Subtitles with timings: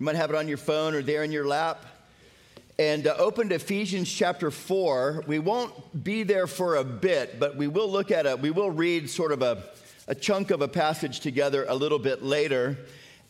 [0.00, 1.84] You might have it on your phone or there in your lap.
[2.78, 5.24] And uh, open to Ephesians chapter 4.
[5.26, 8.40] We won't be there for a bit, but we will look at it.
[8.40, 9.62] We will read sort of a,
[10.08, 12.78] a chunk of a passage together a little bit later.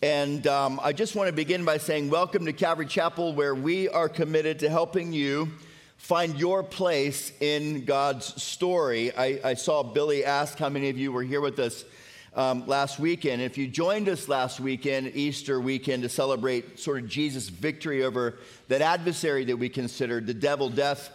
[0.01, 3.89] And um, I just want to begin by saying, Welcome to Calvary Chapel, where we
[3.89, 5.51] are committed to helping you
[5.97, 9.13] find your place in God's story.
[9.17, 11.85] I, I saw Billy ask how many of you were here with us
[12.35, 13.43] um, last weekend.
[13.43, 18.39] If you joined us last weekend, Easter weekend, to celebrate sort of Jesus' victory over
[18.69, 21.11] that adversary that we considered, the devil, death,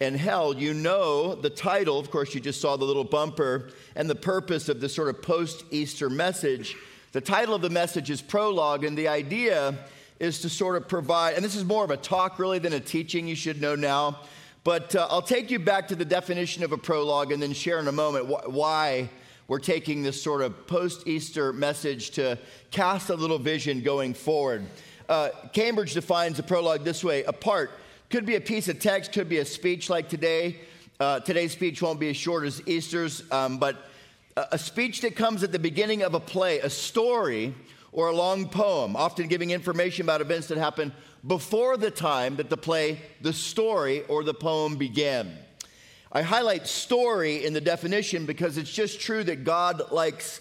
[0.00, 1.98] and hell, you know the title.
[1.98, 5.22] Of course, you just saw the little bumper and the purpose of this sort of
[5.22, 6.76] post Easter message.
[7.12, 9.74] The title of the message is Prologue, and the idea
[10.18, 12.80] is to sort of provide, and this is more of a talk really than a
[12.80, 14.20] teaching, you should know now.
[14.64, 17.78] But uh, I'll take you back to the definition of a prologue and then share
[17.78, 19.10] in a moment wh- why
[19.48, 22.38] we're taking this sort of post Easter message to
[22.70, 24.64] cast a little vision going forward.
[25.08, 27.70] Uh, Cambridge defines a prologue this way a part
[28.10, 30.60] could be a piece of text, could be a speech like today.
[30.98, 33.76] Uh, today's speech won't be as short as Easter's, um, but
[34.36, 37.54] a, a speech that comes at the beginning of a play, a story,
[37.92, 40.92] or a long poem, often giving information about events that happened
[41.26, 45.36] before the time that the play, the story, or the poem began.
[46.12, 50.40] I highlight story in the definition because it's just true that God likes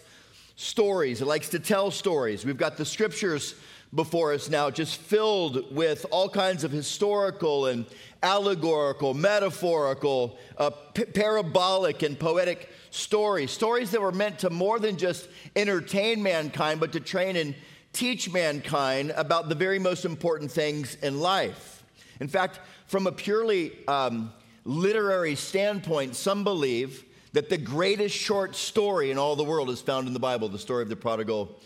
[0.56, 1.20] stories.
[1.20, 2.46] He likes to tell stories.
[2.46, 3.56] We've got the scriptures
[3.94, 7.86] before us now, just filled with all kinds of historical and
[8.22, 13.52] allegorical, metaphorical, uh, p- parabolic, and poetic stories.
[13.52, 17.56] Stories that were meant to more than just entertain mankind, but to train and
[17.94, 21.84] teach mankind about the very most important things in life.
[22.20, 24.34] In fact, from a purely um,
[24.66, 30.08] literary standpoint, some believe that the greatest short story in all the world is found
[30.08, 31.60] in the Bible, the story of the prodigal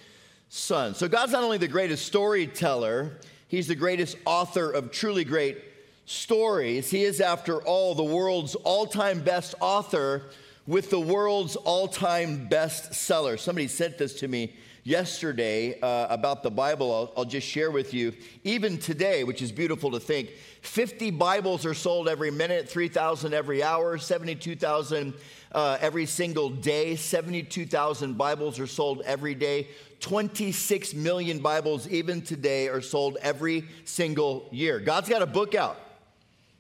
[0.50, 0.94] son.
[0.94, 3.18] So God's not only the greatest storyteller,
[3.48, 5.64] he's the greatest author of truly great
[6.06, 6.90] stories.
[6.90, 10.24] He is, after all, the world's all time best author
[10.66, 13.38] with the world's all time best seller.
[13.38, 14.56] Somebody sent this to me
[14.90, 16.92] yesterday uh, about the Bible.
[16.92, 18.12] I'll, I'll just share with you.
[18.44, 20.32] Even today, which is beautiful to think,
[20.64, 25.14] 50 Bibles are sold every minute, 3,000 every hour, 72,000
[25.52, 29.68] uh, every single day, 72,000 Bibles are sold every day.
[30.00, 34.80] 26 million Bibles, even today, are sold every single year.
[34.80, 35.78] God's got a book out.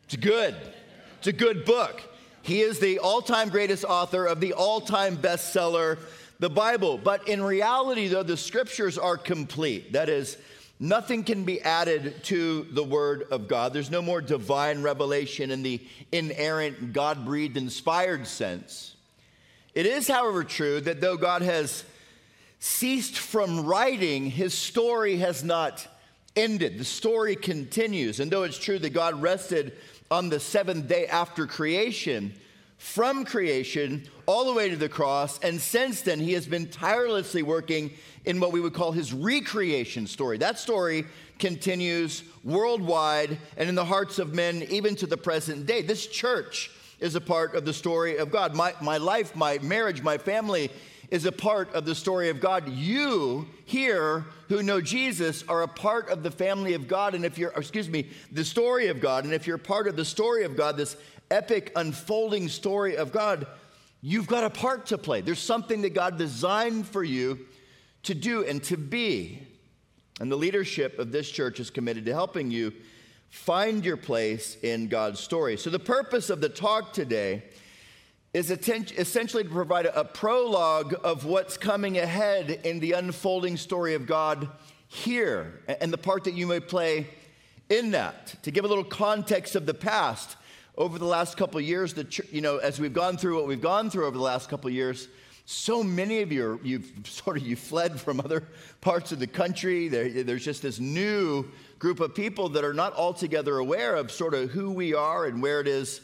[0.03, 0.55] It's good.
[1.17, 2.01] It's a good book.
[2.41, 5.99] He is the all time greatest author of the all time bestseller,
[6.39, 6.97] the Bible.
[6.97, 9.93] But in reality, though, the scriptures are complete.
[9.93, 10.37] That is,
[10.79, 13.73] nothing can be added to the Word of God.
[13.73, 18.95] There's no more divine revelation in the inerrant, God breathed, inspired sense.
[19.75, 21.83] It is, however, true that though God has
[22.59, 25.87] ceased from writing, his story has not
[26.35, 26.77] ended.
[26.77, 28.19] The story continues.
[28.19, 29.73] And though it's true that God rested
[30.11, 32.33] on the seventh day after creation,
[32.79, 37.43] from creation all the way to the cross, and since then, he has been tirelessly
[37.43, 37.91] working
[38.25, 40.37] in what we would call his recreation story.
[40.37, 41.05] That story
[41.39, 45.81] continues worldwide and in the hearts of men, even to the present day.
[45.81, 48.55] This church is a part of the story of God.
[48.55, 50.71] My, my life, my marriage, my family
[51.11, 52.69] is a part of the story of God.
[52.69, 57.13] You here who know Jesus are a part of the family of God.
[57.13, 60.05] And if you're, excuse me, the story of God, and if you're part of the
[60.05, 60.95] story of God, this
[61.31, 63.47] epic unfolding story of God,
[64.01, 65.21] you've got a part to play.
[65.21, 67.45] There's something that God designed for you
[68.03, 69.45] to do and to be.
[70.19, 72.73] And the leadership of this church is committed to helping you
[73.29, 75.57] find your place in God's story.
[75.57, 77.43] So, the purpose of the talk today
[78.33, 84.05] is essentially to provide a prologue of what's coming ahead in the unfolding story of
[84.05, 84.47] God
[84.87, 87.07] here and the part that you may play
[87.69, 88.35] in that.
[88.43, 90.35] To give a little context of the past,
[90.79, 93.89] over the last couple years, the, you know, as we've gone through what we've gone
[93.89, 95.09] through over the last couple years,
[95.45, 98.43] so many of you, you've sort of you fled from other
[98.79, 99.89] parts of the country.
[99.89, 101.45] There, there's just this new
[101.79, 105.41] group of people that are not altogether aware of sort of who we are and
[105.41, 105.99] where it is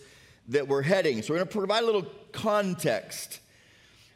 [0.50, 1.22] that we're heading.
[1.22, 3.40] So we're going to provide a little context.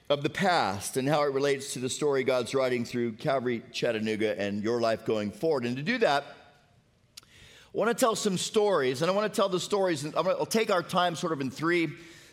[0.09, 4.39] of the past and how it relates to the story God's writing through Calvary Chattanooga
[4.41, 5.65] and your life going forward.
[5.65, 6.25] And to do that,
[7.73, 10.47] I want to tell some stories, and I want to tell the stories, and I'll
[10.47, 11.89] take our time sort of in three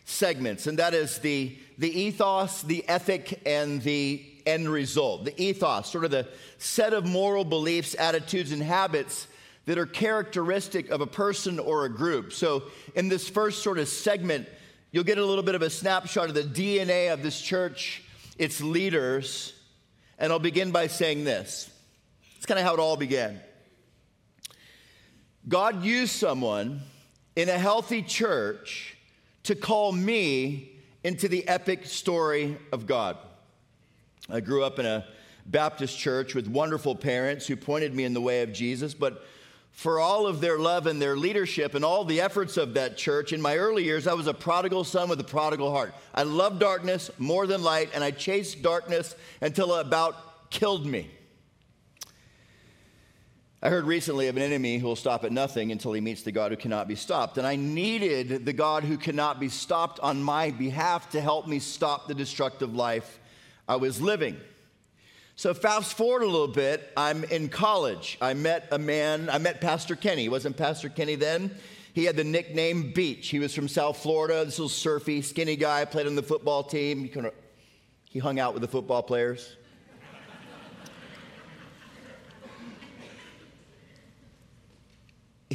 [0.07, 5.27] segments, and that is the, the ethos, the ethic, and the end result.
[5.27, 9.27] The ethos, sort of the set of moral beliefs, attitudes, and habits
[9.67, 12.33] that are characteristic of a person or a group.
[12.33, 12.63] So,
[12.95, 14.49] in this first sort of segment,
[14.91, 18.03] you'll get a little bit of a snapshot of the DNA of this church,
[18.39, 19.53] its leaders,
[20.19, 21.69] and I'll begin by saying this.
[22.39, 23.39] It's kind of how it all began.
[25.49, 26.81] God used someone
[27.37, 28.97] in a healthy church
[29.45, 30.73] to call me
[31.05, 33.17] into the epic story of God.
[34.29, 35.07] I grew up in a
[35.47, 39.25] Baptist church with wonderful parents who pointed me in the way of Jesus, but
[39.71, 43.33] for all of their love and their leadership and all the efforts of that church.
[43.33, 45.95] In my early years, I was a prodigal son with a prodigal heart.
[46.13, 51.11] I loved darkness more than light, and I chased darkness until it about killed me.
[53.63, 56.31] I heard recently of an enemy who will stop at nothing until he meets the
[56.31, 57.39] God who cannot be stopped.
[57.39, 61.59] And I needed the God who cannot be stopped on my behalf to help me
[61.59, 63.19] stop the destructive life
[63.67, 64.37] I was living.
[65.37, 68.19] So fast forward a little bit, I'm in college.
[68.21, 70.23] I met a man, I met Pastor Kenny.
[70.23, 71.51] He wasn't Pastor Kenny then.
[71.95, 73.29] He had the nickname Beach.
[73.29, 74.45] He was from South Florida.
[74.45, 77.05] This little surfy, skinny guy, played on the football team.
[77.05, 77.33] He, kind of,
[78.05, 79.57] he hung out with the football players.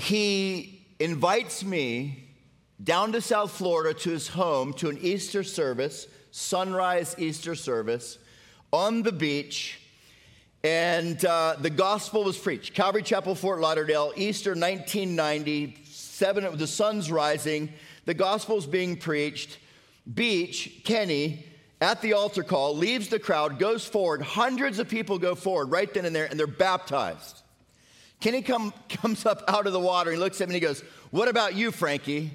[0.01, 2.27] He invites me
[2.83, 8.17] down to South Florida to his home to an Easter service, sunrise Easter service
[8.73, 9.79] on the beach,
[10.63, 12.73] and uh, the gospel was preached.
[12.73, 17.71] Calvary Chapel, Fort Lauderdale, Easter 1990, seven, the sun's rising,
[18.05, 19.59] the gospel's being preached.
[20.11, 21.45] Beach, Kenny,
[21.79, 24.21] at the altar call, leaves the crowd, goes forward.
[24.21, 27.40] Hundreds of people go forward right then and there, and they're baptized.
[28.21, 30.11] Kenny come, comes up out of the water.
[30.11, 32.31] He looks at me and he goes, What about you, Frankie?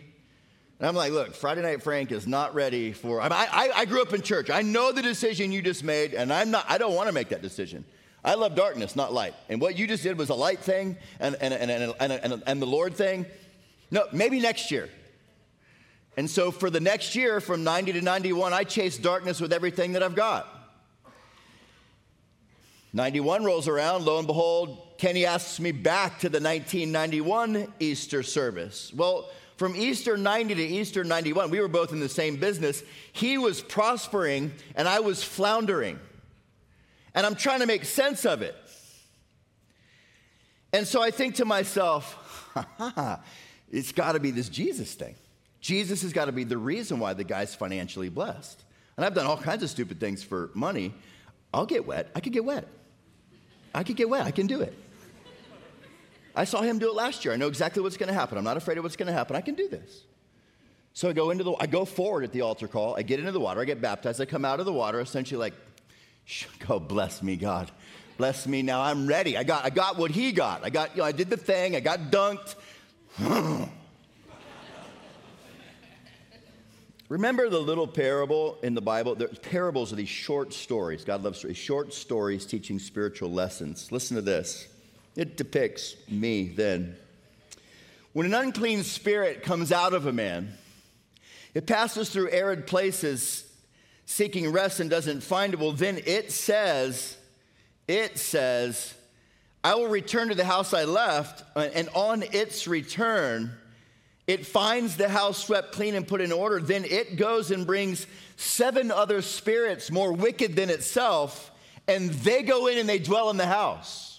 [0.78, 3.22] And I'm like, look, Friday Night Frank is not ready for.
[3.22, 4.50] I, I, I grew up in church.
[4.50, 6.66] I know the decision you just made, and I'm not.
[6.68, 7.84] I don't want to make that decision.
[8.22, 9.34] I love darkness, not light.
[9.48, 12.62] And what you just did was a light thing and, and, and, and, and, and
[12.62, 13.24] the Lord thing.
[13.90, 14.90] No, maybe next year.
[16.16, 19.92] And so for the next year, from 90 to 91, I chased darkness with everything
[19.92, 20.48] that I've got.
[22.92, 28.92] 91 rolls around, lo and behold, Kenny asks me back to the 1991 Easter service.
[28.94, 32.82] Well, from Easter 90 to Easter 91, we were both in the same business.
[33.12, 35.98] He was prospering and I was floundering.
[37.14, 38.54] And I'm trying to make sense of it.
[40.72, 42.50] And so I think to myself,
[43.70, 45.14] it's got to be this Jesus thing.
[45.60, 48.62] Jesus has got to be the reason why the guy's financially blessed.
[48.96, 50.94] And I've done all kinds of stupid things for money.
[51.52, 52.10] I'll get wet.
[52.14, 52.68] I could get wet.
[53.74, 54.26] I could get wet.
[54.26, 54.74] I can do it.
[56.36, 57.32] I saw him do it last year.
[57.32, 58.36] I know exactly what's going to happen.
[58.36, 59.34] I'm not afraid of what's going to happen.
[59.34, 60.04] I can do this.
[60.92, 62.94] So I go into the I go forward at the altar call.
[62.96, 63.60] I get into the water.
[63.60, 64.20] I get baptized.
[64.20, 65.54] I come out of the water essentially like
[66.66, 67.70] go bless me God.
[68.16, 68.80] Bless me now.
[68.82, 69.36] I'm ready.
[69.36, 70.64] I got I got what he got.
[70.64, 71.76] I got you know, I did the thing.
[71.76, 72.54] I got dunked.
[77.08, 79.14] Remember the little parable in the Bible?
[79.14, 81.04] The parables are these short stories.
[81.04, 81.56] God loves stories.
[81.56, 83.92] Short stories teaching spiritual lessons.
[83.92, 84.66] Listen to this.
[85.16, 86.96] It depicts me then.
[88.12, 90.52] When an unclean spirit comes out of a man,
[91.54, 93.50] it passes through arid places
[94.04, 95.58] seeking rest and doesn't find it.
[95.58, 97.16] Well, then it says,
[97.88, 98.94] it says,
[99.64, 103.52] I will return to the house I left, and on its return,
[104.26, 106.60] it finds the house swept clean and put in order.
[106.60, 108.06] Then it goes and brings
[108.36, 111.50] seven other spirits more wicked than itself,
[111.88, 114.15] and they go in and they dwell in the house.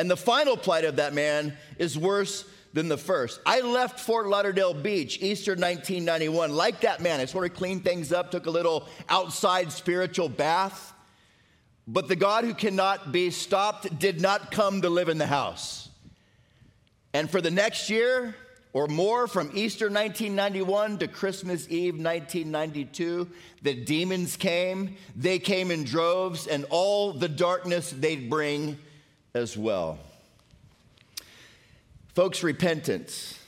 [0.00, 3.38] And the final plight of that man is worse than the first.
[3.44, 7.20] I left Fort Lauderdale Beach, Easter 1991, like that man.
[7.20, 10.94] I sort of cleaned things up, took a little outside spiritual bath.
[11.86, 15.90] But the God who cannot be stopped did not come to live in the house.
[17.12, 18.34] And for the next year
[18.72, 23.28] or more, from Easter 1991 to Christmas Eve 1992,
[23.60, 24.96] the demons came.
[25.14, 28.78] They came in droves, and all the darkness they'd bring
[29.34, 29.98] as well.
[32.14, 33.38] Folks, repentance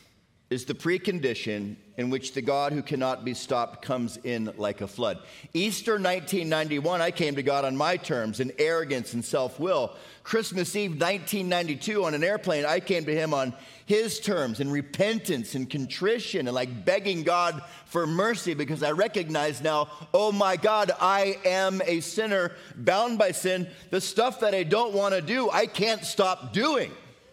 [0.51, 4.87] is the precondition in which the God who cannot be stopped comes in like a
[4.87, 5.19] flood.
[5.55, 9.97] Easter 1991, I came to God on my terms in arrogance and self will.
[10.23, 13.55] Christmas Eve 1992, on an airplane, I came to Him on
[13.87, 19.63] His terms and repentance and contrition and like begging God for mercy because I recognize
[19.63, 23.69] now, oh my God, I am a sinner bound by sin.
[23.91, 26.93] The stuff that I don't want to do, I can't stop doing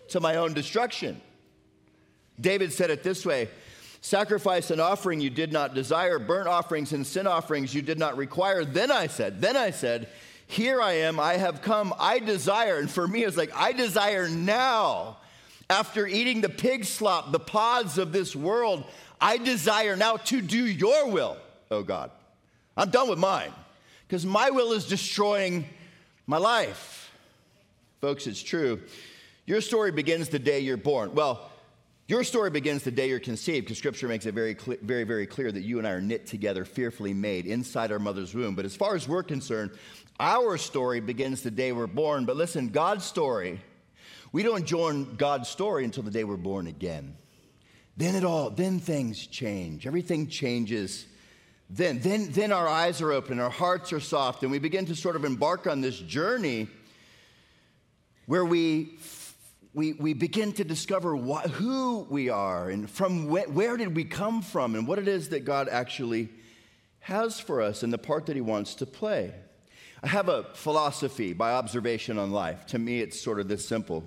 [0.09, 1.21] to my own destruction.
[2.39, 3.49] David said it this way
[4.01, 8.15] Sacrifice and offering you did not desire, burnt offerings and sin offerings you did not
[8.15, 8.63] require.
[8.63, 10.07] Then I said, Then I said,
[10.47, 12.77] Here I am, I have come, I desire.
[12.77, 15.17] And for me, it's like, I desire now,
[15.69, 18.83] after eating the pig slop, the pods of this world,
[19.21, 21.37] I desire now to do your will,
[21.69, 22.11] oh God.
[22.75, 23.51] I'm done with mine,
[24.07, 25.65] because my will is destroying
[26.25, 27.11] my life.
[28.01, 28.81] Folks, it's true.
[29.45, 31.13] Your story begins the day you're born.
[31.13, 31.49] Well,
[32.07, 35.51] your story begins the day you're conceived because scripture makes it very, very, very clear
[35.51, 38.55] that you and I are knit together, fearfully made inside our mother's womb.
[38.55, 39.71] But as far as we're concerned,
[40.19, 42.25] our story begins the day we're born.
[42.25, 43.59] But listen, God's story,
[44.31, 47.15] we don't join God's story until the day we're born again.
[47.97, 49.85] Then it all, then things change.
[49.85, 51.05] Everything changes.
[51.69, 54.95] Then, then, then our eyes are open, our hearts are soft, and we begin to
[54.95, 56.67] sort of embark on this journey
[58.25, 58.97] where we
[59.73, 64.41] we, we begin to discover who we are and from wh- where did we come
[64.41, 66.29] from and what it is that God actually
[66.99, 69.33] has for us and the part that He wants to play.
[70.01, 72.65] I have a philosophy by observation on life.
[72.67, 74.03] To me, it's sort of this simple.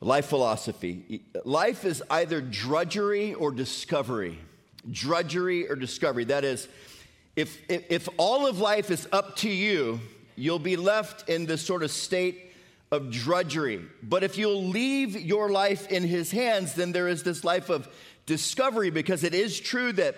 [0.00, 1.22] Life philosophy.
[1.44, 4.38] Life is either drudgery or discovery.
[4.90, 6.24] Drudgery or discovery.
[6.24, 6.66] That is,
[7.36, 10.00] if, if, if all of life is up to you,
[10.34, 12.52] you'll be left in this sort of state
[12.90, 13.84] of drudgery.
[14.02, 17.86] But if you'll leave your life in His hands, then there is this life of
[18.24, 20.16] discovery because it is true that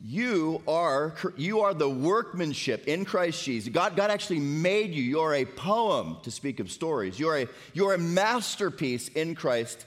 [0.00, 3.72] you are you are the workmanship in Christ Jesus.
[3.72, 5.02] God, God actually made you.
[5.02, 7.18] You're a poem to speak of stories.
[7.18, 9.86] You're a, you're a masterpiece in Christ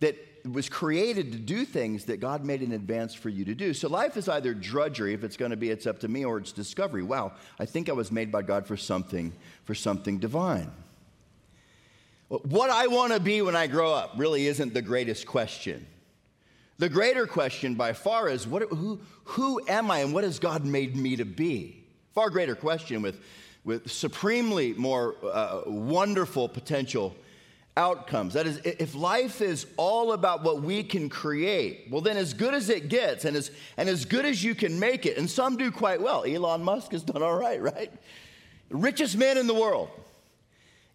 [0.00, 3.72] that was created to do things that God made in advance for you to do.
[3.72, 6.38] So life is either drudgery, if it's going to be, it's up to me, or
[6.38, 7.02] it's discovery.
[7.02, 9.32] Wow, I think I was made by God for something,
[9.64, 10.70] for something divine.
[12.28, 15.86] What I want to be when I grow up really isn't the greatest question.
[16.78, 20.64] The greater question by far is what, who, who am I and what has God
[20.64, 21.84] made me to be?
[22.14, 23.20] Far greater question with,
[23.64, 27.14] with supremely more uh, wonderful potential
[27.76, 28.34] outcomes.
[28.34, 32.54] That is, if life is all about what we can create, well, then as good
[32.54, 35.56] as it gets and as, and as good as you can make it, and some
[35.56, 36.24] do quite well.
[36.24, 37.92] Elon Musk has done all right, right?
[38.70, 39.90] Richest man in the world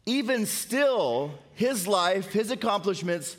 [0.10, 3.38] even still, his life, his accomplishments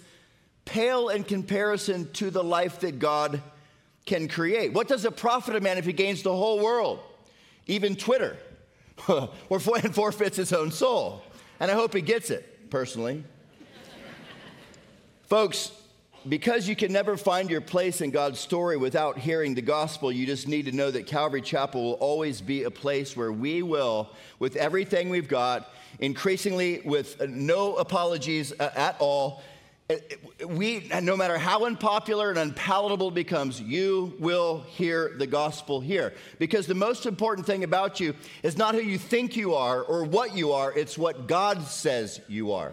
[0.71, 3.43] pale in comparison to the life that God
[4.07, 4.73] can create.
[4.73, 7.01] What does it profit a man if he gains the whole world,
[7.67, 8.37] even Twitter,
[9.49, 11.23] or forfeits his own soul?
[11.59, 13.25] And I hope he gets it, personally.
[15.25, 15.73] Folks,
[16.29, 20.25] because you can never find your place in God's story without hearing the gospel, you
[20.25, 24.11] just need to know that Calvary Chapel will always be a place where we will,
[24.39, 29.43] with everything we've got, increasingly with no apologies uh, at all.
[30.47, 36.15] We, no matter how unpopular and unpalatable it becomes, you will hear the gospel here.
[36.39, 40.05] Because the most important thing about you is not who you think you are or
[40.05, 42.73] what you are, it's what God says you are.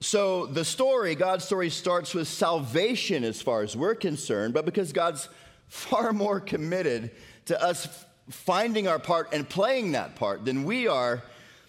[0.00, 4.92] So the story, God's story, starts with salvation as far as we're concerned, but because
[4.92, 5.28] God's
[5.66, 7.10] far more committed
[7.46, 11.22] to us finding our part and playing that part than we are,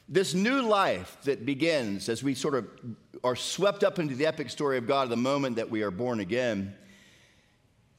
[0.09, 2.67] this new life that begins as we sort of
[3.23, 5.91] are swept up into the epic story of God at the moment that we are
[5.91, 6.75] born again.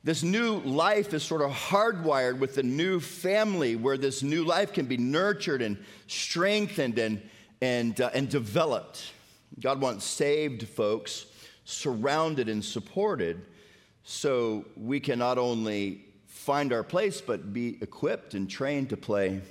[0.02, 4.72] This new life is sort of hardwired with the new family where this new life
[4.72, 7.22] can be nurtured and strengthened and,
[7.60, 9.12] and, uh, and developed.
[9.60, 11.26] God wants saved folks
[11.64, 13.42] surrounded and supported
[14.02, 19.42] so we can not only find our place, but be equipped and trained to play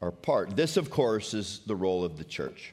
[0.00, 0.56] our part.
[0.56, 2.72] This, of course, is the role of the church.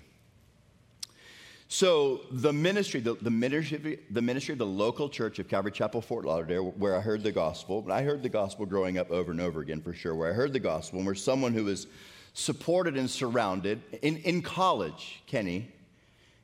[1.70, 6.00] So the ministry, the, the, ministry, the ministry of the local church of Calvary Chapel,
[6.00, 9.32] Fort Lauderdale, where I heard the gospel, and I heard the gospel growing up over
[9.32, 11.88] and over again for sure, where I heard the gospel, and where someone who was
[12.34, 15.70] supported and surrounded in, in college, Kenny,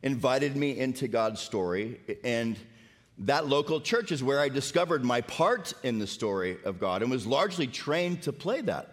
[0.01, 2.57] invited me into God's story, and
[3.19, 7.09] that local church is where I discovered my part in the story of God and
[7.09, 8.92] was largely trained to play that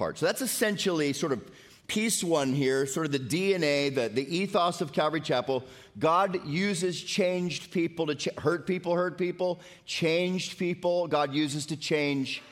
[0.00, 0.16] part.
[0.16, 1.42] So that's essentially sort of
[1.86, 5.62] piece one here, sort of the DNA, the, the ethos of Calvary Chapel.
[5.98, 11.06] God uses changed people to ch- hurt people, hurt people, changed people.
[11.06, 12.42] God uses to change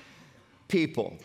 [0.69, 1.17] people.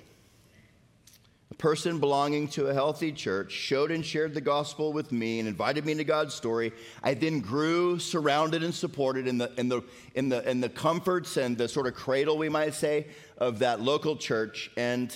[1.52, 5.48] A person belonging to a healthy church showed and shared the gospel with me and
[5.50, 6.72] invited me into God's story.
[7.04, 9.82] I then grew, surrounded, and supported in the, in the,
[10.16, 13.82] in the, in the comforts and the sort of cradle, we might say, of that
[13.82, 15.14] local church and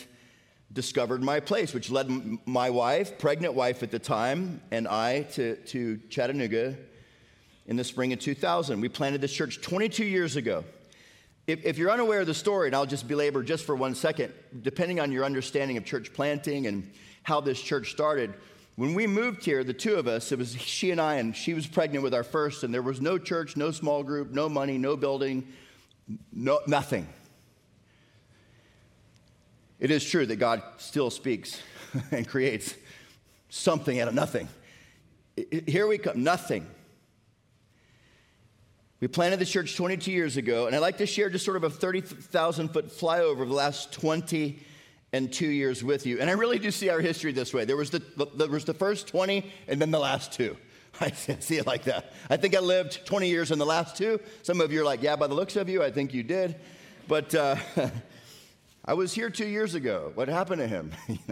[0.74, 2.10] discovered my place, which led
[2.46, 6.76] my wife, pregnant wife at the time, and I to, to Chattanooga
[7.68, 8.80] in the spring of 2000.
[8.82, 10.64] We planted this church 22 years ago.
[11.46, 14.34] If, if, you're unaware of the story, and I'll just belabor just for one second,
[14.62, 16.92] depending on your understanding of church planting and
[17.24, 18.34] how this church started,
[18.76, 21.54] when we moved here, the two of us, it was she and I, and she
[21.54, 24.78] was pregnant with our first, and there was no church, no small group, no money,
[24.78, 25.48] no building,
[26.32, 27.08] no, nothing.
[29.80, 31.62] It is true that God still speaks
[32.12, 32.76] and creates
[33.50, 34.48] something out of nothing.
[35.68, 36.66] Here we come, nothing.
[39.00, 41.64] We planted the church 22 years ago, and I'd like to share just sort of
[41.64, 44.60] a 30,000 foot flyover of the last 20
[45.14, 46.20] and two years with you.
[46.20, 47.64] And I really do see our history this way.
[47.64, 48.02] There was the,
[48.36, 50.58] there was the first 20 and then the last two.
[51.02, 52.14] I see it like that.
[52.30, 54.20] I think I lived 20 years in the last two.
[54.42, 56.56] Some of you are like, yeah, by the looks of you, I think you did.
[57.08, 57.56] But uh,
[58.88, 60.14] I was here two years ago.
[60.16, 60.94] What happened to him?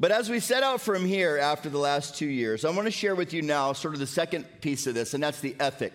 [0.00, 2.90] But as we set out from here after the last two years, I want to
[2.92, 5.92] share with you now sort of the second piece of this, and that's the ethic.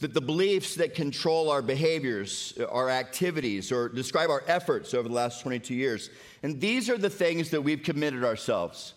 [0.00, 5.14] That the beliefs that control our behaviors, our activities, or describe our efforts over the
[5.14, 6.10] last 22 years.
[6.42, 8.92] And these are the things that we've committed ourselves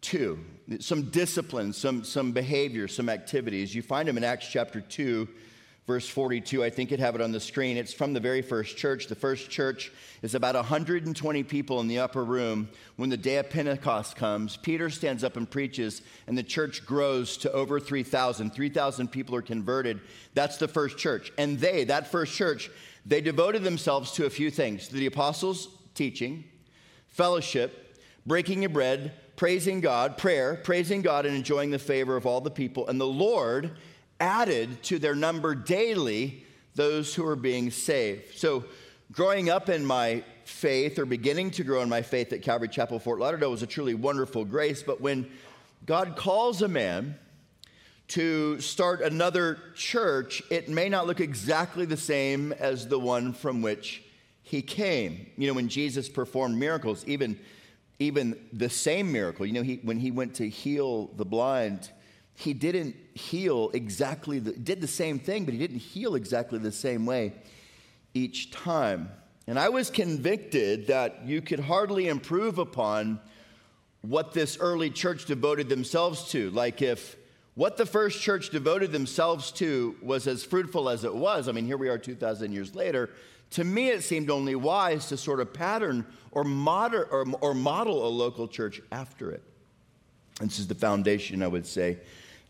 [0.00, 0.42] to
[0.78, 3.74] some disciplines, some, some behaviors, some activities.
[3.74, 5.28] You find them in Acts chapter 2,
[5.90, 6.62] verse 42.
[6.62, 7.76] I think you'd have it on the screen.
[7.76, 9.08] It's from the very first church.
[9.08, 9.90] The first church
[10.22, 12.68] is about 120 people in the upper room.
[12.94, 17.36] When the day of Pentecost comes, Peter stands up and preaches, and the church grows
[17.38, 18.54] to over 3,000.
[18.54, 20.00] 3,000 people are converted.
[20.32, 21.32] That's the first church.
[21.36, 22.70] And they, that first church,
[23.04, 26.44] they devoted themselves to a few things the apostles' teaching,
[27.08, 32.40] fellowship, breaking of bread, praising God, prayer, praising God, and enjoying the favor of all
[32.40, 32.86] the people.
[32.86, 33.72] And the Lord
[34.20, 38.38] added to their number daily those who are being saved.
[38.38, 38.64] So,
[39.10, 42.98] growing up in my faith or beginning to grow in my faith at Calvary Chapel,
[42.98, 44.82] Fort Lauderdale was a truly wonderful grace.
[44.82, 45.28] But when
[45.86, 47.18] God calls a man
[48.08, 53.62] to start another church, it may not look exactly the same as the one from
[53.62, 54.02] which
[54.42, 55.30] he came.
[55.36, 57.38] You know, when Jesus performed miracles, even,
[57.98, 61.90] even the same miracle, you know, he, when he went to heal the blind,
[62.34, 66.72] he didn't heal exactly the, did the same thing, but he didn't heal exactly the
[66.72, 67.34] same way
[68.14, 69.10] each time.
[69.46, 73.20] And I was convicted that you could hardly improve upon
[74.02, 76.50] what this early church devoted themselves to.
[76.50, 77.16] Like if
[77.54, 81.66] what the first church devoted themselves to was as fruitful as it was, I mean,
[81.66, 83.10] here we are 2,000 years later.
[83.50, 88.06] To me, it seemed only wise to sort of pattern or, moder, or, or model
[88.06, 89.42] a local church after it.
[90.40, 91.98] This is the foundation, I would say,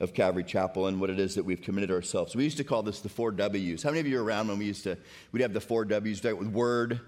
[0.01, 2.35] of Calvary Chapel and what it is that we've committed ourselves.
[2.35, 3.83] We used to call this the four W's.
[3.83, 4.97] How many of you are around when we used to,
[5.31, 7.01] we'd have the four W's with word,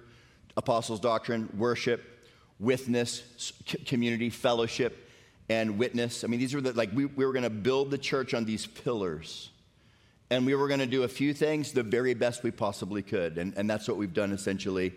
[0.56, 2.02] apostles' doctrine, worship,
[2.60, 3.52] witness,
[3.86, 5.08] community, fellowship,
[5.48, 6.22] and witness.
[6.22, 8.44] I mean, these were the, like, we, we were going to build the church on
[8.44, 9.50] these pillars.
[10.30, 13.38] And we were going to do a few things the very best we possibly could.
[13.38, 14.92] And, and that's what we've done essentially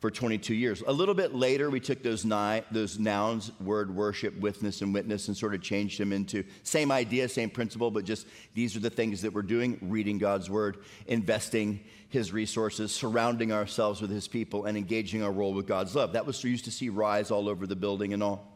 [0.00, 0.82] for 22 years.
[0.86, 5.28] A little bit later, we took those, ni- those nouns, word, worship, witness, and witness,
[5.28, 8.90] and sort of changed them into same idea, same principle, but just these are the
[8.90, 11.80] things that we're doing reading God's word, investing
[12.10, 16.12] his resources, surrounding ourselves with his people, and engaging our role with God's love.
[16.12, 18.54] That was used to see rise all over the building and all.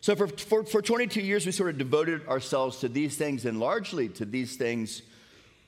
[0.00, 3.58] So for, for, for 22 years, we sort of devoted ourselves to these things and
[3.58, 5.00] largely to these things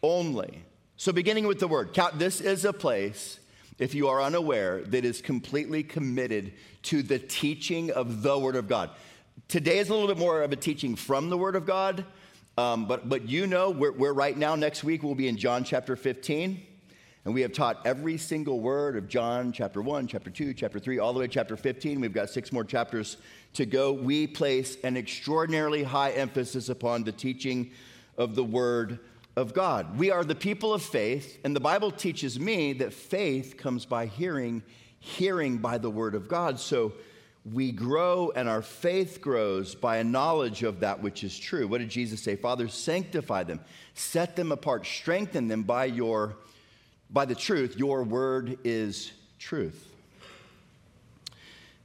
[0.02, 0.62] only.
[0.98, 3.40] So beginning with the word, this is a place
[3.78, 8.68] if you are unaware, that is completely committed to the teaching of the Word of
[8.68, 8.90] God.
[9.48, 12.04] Today is a little bit more of a teaching from the Word of God,
[12.56, 15.62] um, but, but you know, we're, we're right now, next week, we'll be in John
[15.62, 16.62] chapter 15.
[17.26, 21.00] And we have taught every single word of John chapter 1, chapter 2, chapter 3,
[21.00, 22.00] all the way to chapter 15.
[22.00, 23.16] We've got six more chapters
[23.54, 23.92] to go.
[23.92, 27.72] We place an extraordinarily high emphasis upon the teaching
[28.16, 29.00] of the Word
[29.36, 29.98] of God.
[29.98, 34.06] We are the people of faith, and the Bible teaches me that faith comes by
[34.06, 34.62] hearing,
[34.98, 36.58] hearing by the word of God.
[36.58, 36.94] So
[37.52, 41.68] we grow and our faith grows by a knowledge of that which is true.
[41.68, 42.34] What did Jesus say?
[42.34, 43.60] Father, sanctify them,
[43.94, 46.36] set them apart, strengthen them by your
[47.08, 47.76] by the truth.
[47.76, 49.92] Your word is truth.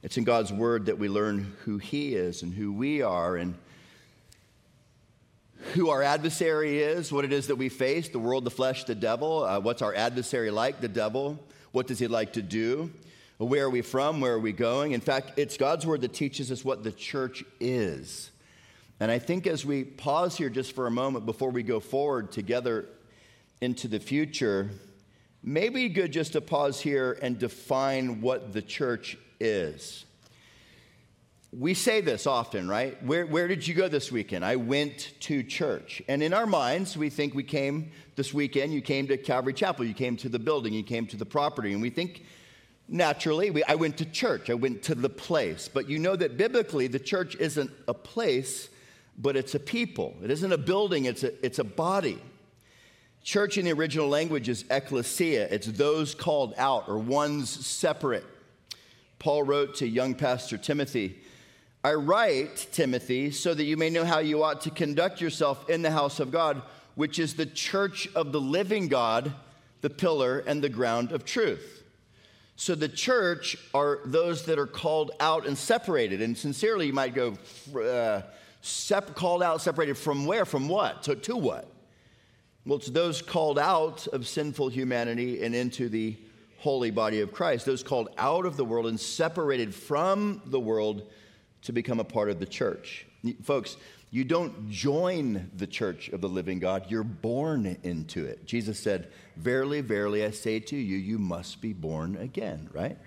[0.02, 3.54] It's in God's word that we learn who He is and who we are and
[5.74, 8.94] who our adversary is, what it is that we face the world, the flesh, the
[8.94, 9.44] devil.
[9.44, 10.80] Uh, what's our adversary like?
[10.80, 11.38] The devil.
[11.72, 12.90] What does he like to do?
[13.38, 14.20] Where are we from?
[14.20, 14.92] Where are we going?
[14.92, 18.30] In fact, it's God's word that teaches us what the church is.
[19.00, 22.30] And I think as we pause here just for a moment before we go forward
[22.30, 22.86] together
[23.60, 24.70] into the future,
[25.42, 30.04] maybe good just to pause here and define what the church is.
[31.52, 33.02] We say this often, right?
[33.04, 34.42] Where, where did you go this weekend?
[34.42, 36.00] I went to church.
[36.08, 39.84] And in our minds, we think we came this weekend, you came to Calvary Chapel,
[39.84, 41.74] you came to the building, you came to the property.
[41.74, 42.24] And we think
[42.88, 45.68] naturally, we, I went to church, I went to the place.
[45.68, 48.70] But you know that biblically, the church isn't a place,
[49.18, 50.16] but it's a people.
[50.22, 52.18] It isn't a building, it's a, it's a body.
[53.24, 58.24] Church in the original language is ecclesia, it's those called out or ones separate.
[59.18, 61.20] Paul wrote to young pastor Timothy,
[61.84, 65.82] I write, Timothy, so that you may know how you ought to conduct yourself in
[65.82, 66.62] the house of God,
[66.94, 69.32] which is the church of the living God,
[69.80, 71.82] the pillar and the ground of truth.
[72.54, 76.22] So the church are those that are called out and separated.
[76.22, 77.36] And sincerely, you might go,
[77.76, 78.22] uh,
[78.60, 80.44] sep- called out, separated from where?
[80.44, 81.02] From what?
[81.04, 81.66] To, to what?
[82.64, 86.16] Well, it's those called out of sinful humanity and into the
[86.58, 91.10] holy body of Christ, those called out of the world and separated from the world
[91.62, 93.06] to become a part of the church.
[93.42, 93.76] Folks,
[94.10, 98.44] you don't join the church of the living God, you're born into it.
[98.46, 102.98] Jesus said, Verily, verily, I say to you, you must be born again, right?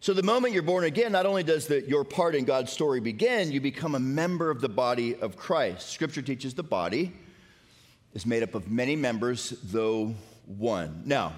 [0.00, 3.00] So, the moment you're born again, not only does the, your part in God's story
[3.00, 5.90] begin, you become a member of the body of Christ.
[5.90, 7.12] Scripture teaches the body
[8.14, 10.14] is made up of many members, though
[10.46, 11.02] one.
[11.04, 11.34] Now,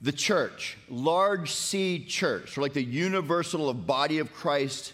[0.00, 4.92] the church, large C church, or like the universal of body of Christ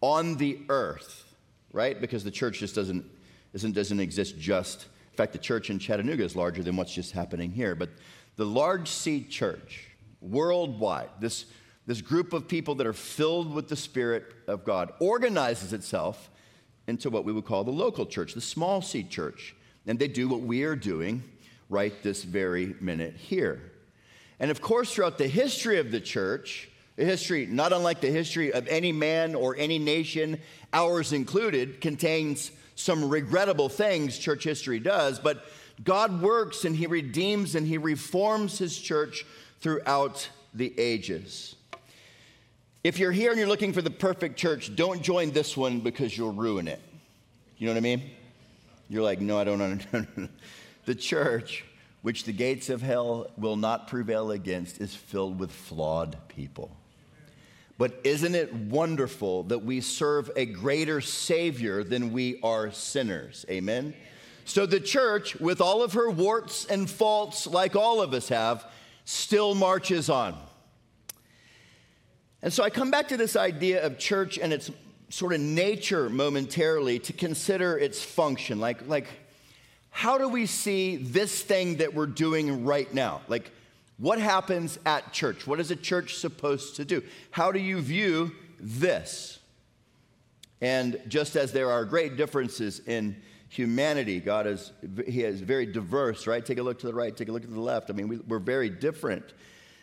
[0.00, 1.24] on the earth,
[1.72, 2.00] right?
[2.00, 3.04] Because the church just doesn't,
[3.52, 4.86] isn't, doesn't exist just.
[5.12, 7.74] In fact, the church in Chattanooga is larger than what's just happening here.
[7.74, 7.90] But
[8.36, 9.88] the large C church,
[10.20, 11.46] worldwide, this,
[11.86, 16.30] this group of people that are filled with the Spirit of God, organizes itself
[16.86, 19.54] into what we would call the local church, the small C church.
[19.86, 21.22] And they do what we are doing
[21.68, 23.72] right this very minute here.
[24.40, 28.52] And of course, throughout the history of the church, a history not unlike the history
[28.52, 30.40] of any man or any nation,
[30.72, 35.44] ours included, contains some regrettable things church history does, but
[35.84, 39.26] God works and He redeems and He reforms His church
[39.60, 41.54] throughout the ages.
[42.82, 46.16] If you're here and you're looking for the perfect church, don't join this one because
[46.16, 46.80] you'll ruin it.
[47.58, 48.02] You know what I mean?
[48.88, 50.30] You're like, no, I don't understand.
[50.86, 51.64] the church
[52.02, 56.76] which the gates of hell will not prevail against, is filled with flawed people.
[57.76, 63.46] But isn't it wonderful that we serve a greater Savior than we are sinners?
[63.50, 63.94] Amen?
[64.44, 68.66] So the church, with all of her warts and faults, like all of us have,
[69.04, 70.36] still marches on.
[72.42, 74.70] And so I come back to this idea of church and its
[75.08, 78.60] sort of nature momentarily to consider its function.
[78.60, 79.06] Like, like
[79.90, 83.20] how do we see this thing that we're doing right now?
[83.28, 83.50] Like,
[83.98, 85.46] what happens at church?
[85.46, 87.02] What is a church supposed to do?
[87.30, 89.38] How do you view this?
[90.60, 93.16] And just as there are great differences in
[93.48, 94.72] humanity, God is
[95.06, 96.44] He is very diverse, right?
[96.44, 97.90] Take a look to the right, take a look to the left.
[97.90, 99.24] I mean, we, we're very different.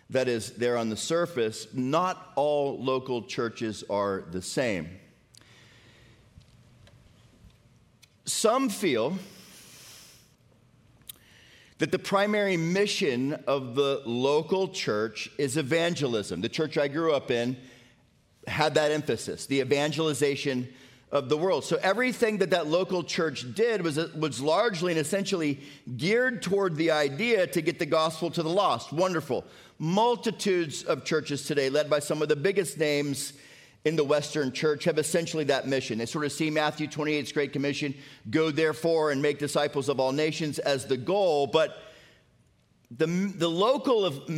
[0.09, 1.67] That is, there on the surface.
[1.73, 4.89] Not all local churches are the same.
[8.25, 9.17] Some feel
[11.79, 16.41] that the primary mission of the local church is evangelism.
[16.41, 17.57] The church I grew up in
[18.47, 20.67] had that emphasis, the evangelization
[21.11, 21.63] of the world.
[21.63, 25.59] So everything that that local church did was, was largely and essentially
[25.95, 28.91] geared toward the idea to get the gospel to the lost.
[28.91, 29.45] Wonderful.
[29.79, 33.33] Multitudes of churches today, led by some of the biggest names
[33.85, 35.97] in the Western church have essentially that mission.
[35.97, 37.93] They sort of see Matthew 28's Great Commission
[38.29, 41.77] go therefore and make disciples of all nations as the goal, but
[42.91, 44.29] the, the local of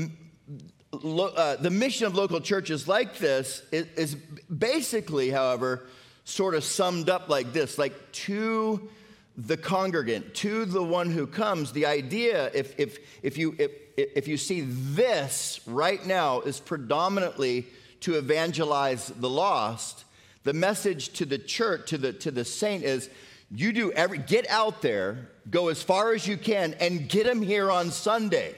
[0.92, 5.88] uh, the mission of local churches like this is, is basically, however,
[6.24, 8.90] sort of summed up like this like to
[9.38, 14.28] the congregant, to the one who comes, the idea, if, if, if, you, if, if
[14.28, 17.66] you see this right now, is predominantly
[18.02, 20.06] to evangelize the lost,
[20.44, 23.10] the message to the church, to the, to the saint is
[23.52, 27.42] you do every, get out there, go as far as you can, and get them
[27.42, 28.56] here on Sunday.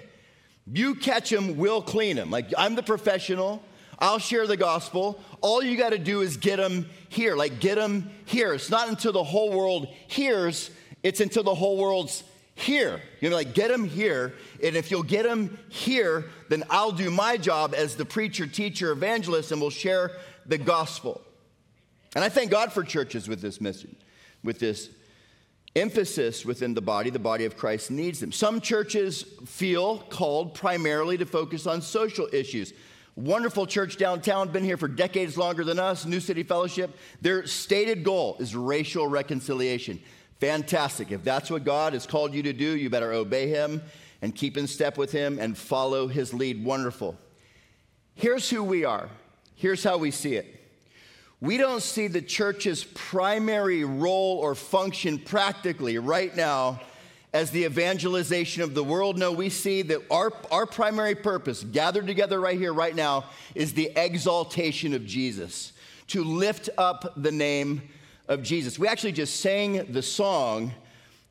[0.72, 2.30] You catch them, we'll clean them.
[2.30, 3.64] Like, I'm the professional.
[4.00, 5.22] I'll share the gospel.
[5.42, 7.36] All you got to do is get them here.
[7.36, 8.54] Like, get them here.
[8.54, 10.72] It's not until the whole world hears,
[11.04, 12.24] it's until the whole world's
[12.62, 13.02] here.
[13.20, 14.34] You know, like, get them here.
[14.64, 18.92] And if you'll get them here, then I'll do my job as the preacher, teacher,
[18.92, 20.12] evangelist, and we'll share
[20.46, 21.22] the gospel.
[22.16, 23.96] And I thank God for churches with this mission,
[24.44, 24.90] with this
[25.76, 27.10] emphasis within the body.
[27.10, 28.32] The body of Christ needs them.
[28.32, 32.74] Some churches feel called primarily to focus on social issues.
[33.16, 36.98] Wonderful church downtown, been here for decades longer than us, New City Fellowship.
[37.22, 40.02] Their stated goal is racial reconciliation.
[40.42, 41.12] Fantastic.
[41.12, 43.84] If that's what God has called you to do, you better obey Him
[44.24, 46.66] and keep in step with Him and follow His lead.
[46.66, 47.16] Wonderful.
[48.16, 49.08] Here's who we are.
[49.56, 50.60] Here's how we see it.
[51.42, 56.82] We don't see the church's primary role or function practically right now
[57.34, 59.20] as the evangelization of the world.
[59.20, 63.74] No, we see that our, our primary purpose, gathered together right here, right now, is
[63.74, 65.72] the exaltation of Jesus,
[66.08, 67.84] to lift up the name
[68.32, 68.80] of Jesus.
[68.80, 70.72] We actually just sang the song,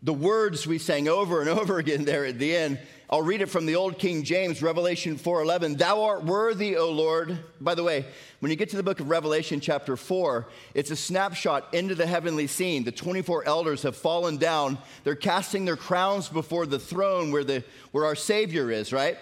[0.03, 2.79] the words we sang over and over again there at the end.
[3.09, 5.79] I'll read it from the old King James, Revelation 4:11.
[5.79, 7.39] Thou art worthy, O Lord.
[7.59, 8.05] By the way,
[8.41, 12.07] when you get to the book of Revelation chapter 4, it's a snapshot into the
[12.07, 12.85] heavenly scene.
[12.85, 14.77] The 24 elders have fallen down.
[15.03, 19.17] They're casting their crowns before the throne where the where our savior is, right?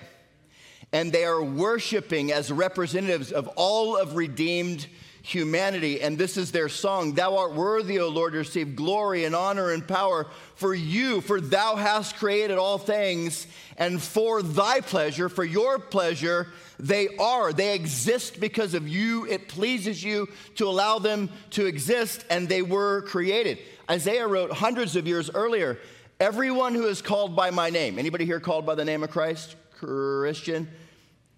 [0.93, 4.89] And they are worshiping as representatives of all of redeemed
[5.29, 6.01] humanity.
[6.01, 9.73] And this is their song Thou art worthy, O Lord, to receive glory and honor
[9.73, 15.45] and power for you, for thou hast created all things, and for thy pleasure, for
[15.45, 17.53] your pleasure, they are.
[17.53, 19.27] They exist because of you.
[19.27, 23.59] It pleases you to allow them to exist, and they were created.
[23.91, 25.79] Isaiah wrote hundreds of years earlier
[26.21, 27.97] Everyone who is called by my name.
[27.97, 29.55] Anybody here called by the name of Christ?
[29.79, 30.69] Christian?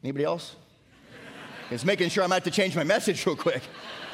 [0.02, 0.56] Anybody else?
[1.70, 3.62] It's making sure I'm to to change my message real quick.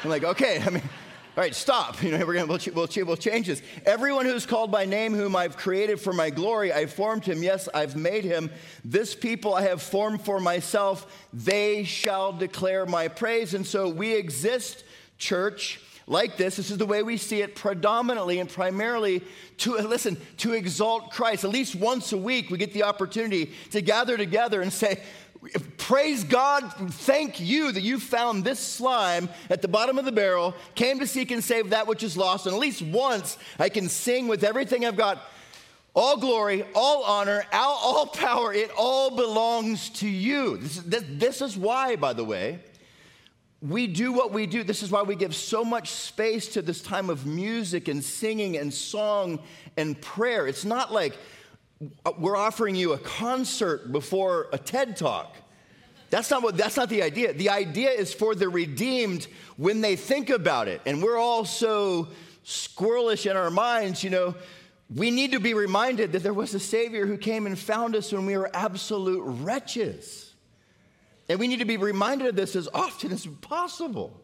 [0.04, 2.02] I'm like, okay, I mean, all right, stop.
[2.02, 3.62] You know, we're gonna, we'll, we'll, we'll change this.
[3.86, 7.42] Everyone who's called by name, whom I've created for my glory, I formed him.
[7.42, 8.50] Yes, I've made him.
[8.84, 11.06] This people I have formed for myself.
[11.32, 13.54] They shall declare my praise.
[13.54, 14.84] And so we exist,
[15.16, 16.56] church, like this.
[16.56, 19.22] This is the way we see it predominantly and primarily
[19.58, 21.44] to, listen, to exalt Christ.
[21.44, 25.02] At least once a week, we get the opportunity to gather together and say,
[25.78, 30.54] Praise God, thank you that you found this slime at the bottom of the barrel,
[30.74, 32.46] came to seek and save that which is lost.
[32.46, 35.22] And at least once I can sing with everything I've got
[35.94, 40.58] all glory, all honor, all, all power, it all belongs to you.
[40.58, 42.58] This is, this, this is why, by the way,
[43.62, 44.62] we do what we do.
[44.62, 48.58] This is why we give so much space to this time of music and singing
[48.58, 49.38] and song
[49.76, 50.46] and prayer.
[50.46, 51.16] It's not like,
[52.04, 55.36] Uh, we're offering you a concert before a TED talk.
[56.08, 57.32] That's not what that's not the idea.
[57.32, 60.80] The idea is for the redeemed when they think about it.
[60.86, 62.08] And we're all so
[62.44, 64.34] squirrelish in our minds, you know,
[64.94, 68.12] we need to be reminded that there was a savior who came and found us
[68.12, 70.32] when we were absolute wretches.
[71.28, 74.20] And we need to be reminded of this as often as possible.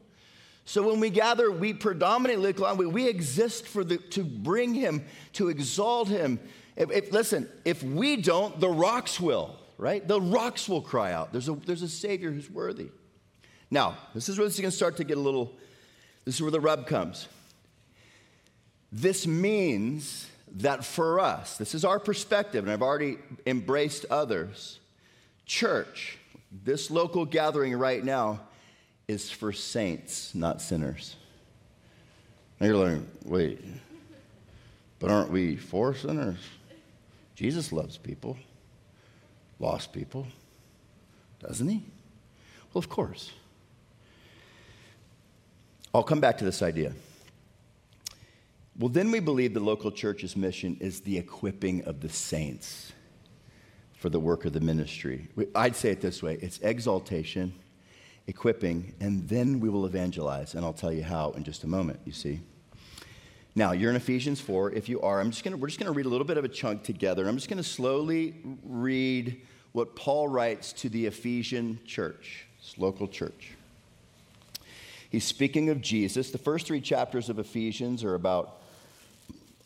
[0.65, 5.49] So when we gather, we predominantly we, we exist for the, to bring him, to
[5.49, 6.39] exalt him,
[6.77, 10.07] if, if, listen, if we don't, the rocks will, right?
[10.07, 11.33] The rocks will cry out.
[11.33, 12.89] There's a, there's a Savior who's worthy.
[13.71, 15.53] Now, this is where this is going to start to get a little,
[16.25, 17.29] this is where the rub comes.
[18.91, 24.79] This means that for us, this is our perspective, and I've already embraced others.
[25.47, 26.19] Church,
[26.65, 28.41] this local gathering right now,
[29.09, 31.17] is for saints, not sinners.
[32.61, 33.65] Now you're like, wait,
[34.99, 36.39] but aren't we for sinners?
[37.35, 38.37] Jesus loves people,
[39.59, 40.27] lost people,
[41.41, 41.85] doesn't he?
[42.73, 43.33] Well, of course.
[45.95, 46.93] I'll come back to this idea.
[48.79, 52.93] Well, then we believe the local church's mission is the equipping of the saints
[53.93, 55.29] for the work of the ministry.
[55.55, 57.53] I'd say it this way it's exaltation,
[58.27, 60.55] equipping, and then we will evangelize.
[60.55, 62.41] And I'll tell you how in just a moment, you see.
[63.55, 64.73] Now, you're in Ephesians 4.
[64.73, 66.45] If you are, I'm just gonna, we're just going to read a little bit of
[66.45, 67.29] a chunk together.
[67.29, 68.35] I'm just going to slowly
[68.65, 73.53] read what Paul writes to the Ephesian church, this local church.
[75.11, 76.31] He's speaking of Jesus.
[76.31, 78.59] The first three chapters of Ephesians are about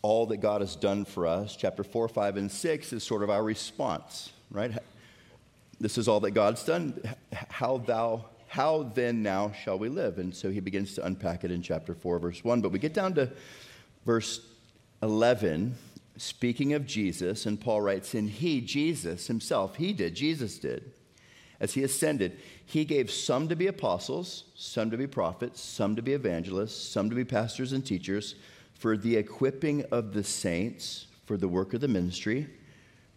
[0.01, 1.55] all that God has done for us.
[1.55, 4.71] Chapter 4, 5, and 6 is sort of our response, right?
[5.79, 7.01] This is all that God's done.
[7.31, 10.19] How thou how then now shall we live?
[10.19, 12.61] And so he begins to unpack it in chapter 4, verse 1.
[12.61, 13.29] But we get down to
[14.07, 14.39] verse
[15.03, 15.75] 11,
[16.15, 20.93] speaking of Jesus, and Paul writes, And he, Jesus himself, he did, Jesus did,
[21.59, 26.01] as he ascended, he gave some to be apostles, some to be prophets, some to
[26.01, 28.35] be evangelists, some to be pastors and teachers
[28.73, 32.47] for the equipping of the saints, for the work of the ministry,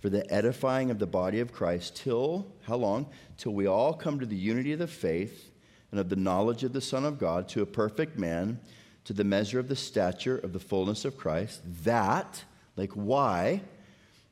[0.00, 3.06] for the edifying of the body of Christ, till, how long?
[3.36, 5.52] Till we all come to the unity of the faith
[5.92, 8.58] and of the knowledge of the Son of God, to a perfect man,
[9.10, 12.44] to the measure of the stature of the fullness of Christ, that,
[12.76, 13.60] like why,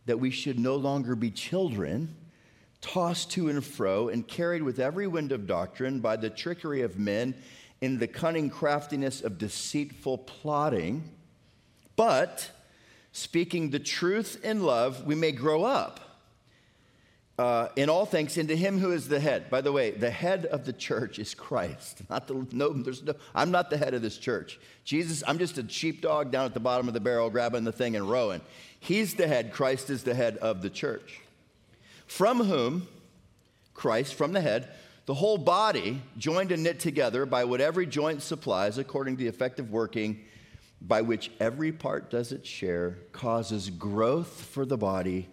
[0.07, 2.15] that we should no longer be children
[2.81, 6.97] tossed to and fro and carried with every wind of doctrine by the trickery of
[6.97, 7.35] men
[7.81, 11.11] in the cunning craftiness of deceitful plotting.
[11.97, 12.49] But
[13.11, 16.08] speaking the truth in love, we may grow up
[17.39, 19.49] uh, in all things into him who is the head.
[19.49, 22.03] By the way, the head of the church is Christ.
[22.11, 24.59] Not the no, there's no, I'm not the head of this church.
[24.85, 27.97] Jesus, I'm just a sheepdog down at the bottom of the barrel grabbing the thing
[27.97, 28.41] and rowing.
[28.81, 31.21] He's the head, Christ is the head of the church
[32.09, 32.89] from whom
[33.75, 34.69] Christ, from the head,
[35.07, 39.29] the whole body, joined and knit together by what every joint supplies, according to the
[39.29, 40.25] effective working
[40.81, 45.29] by which every part does its share, causes growth for the body,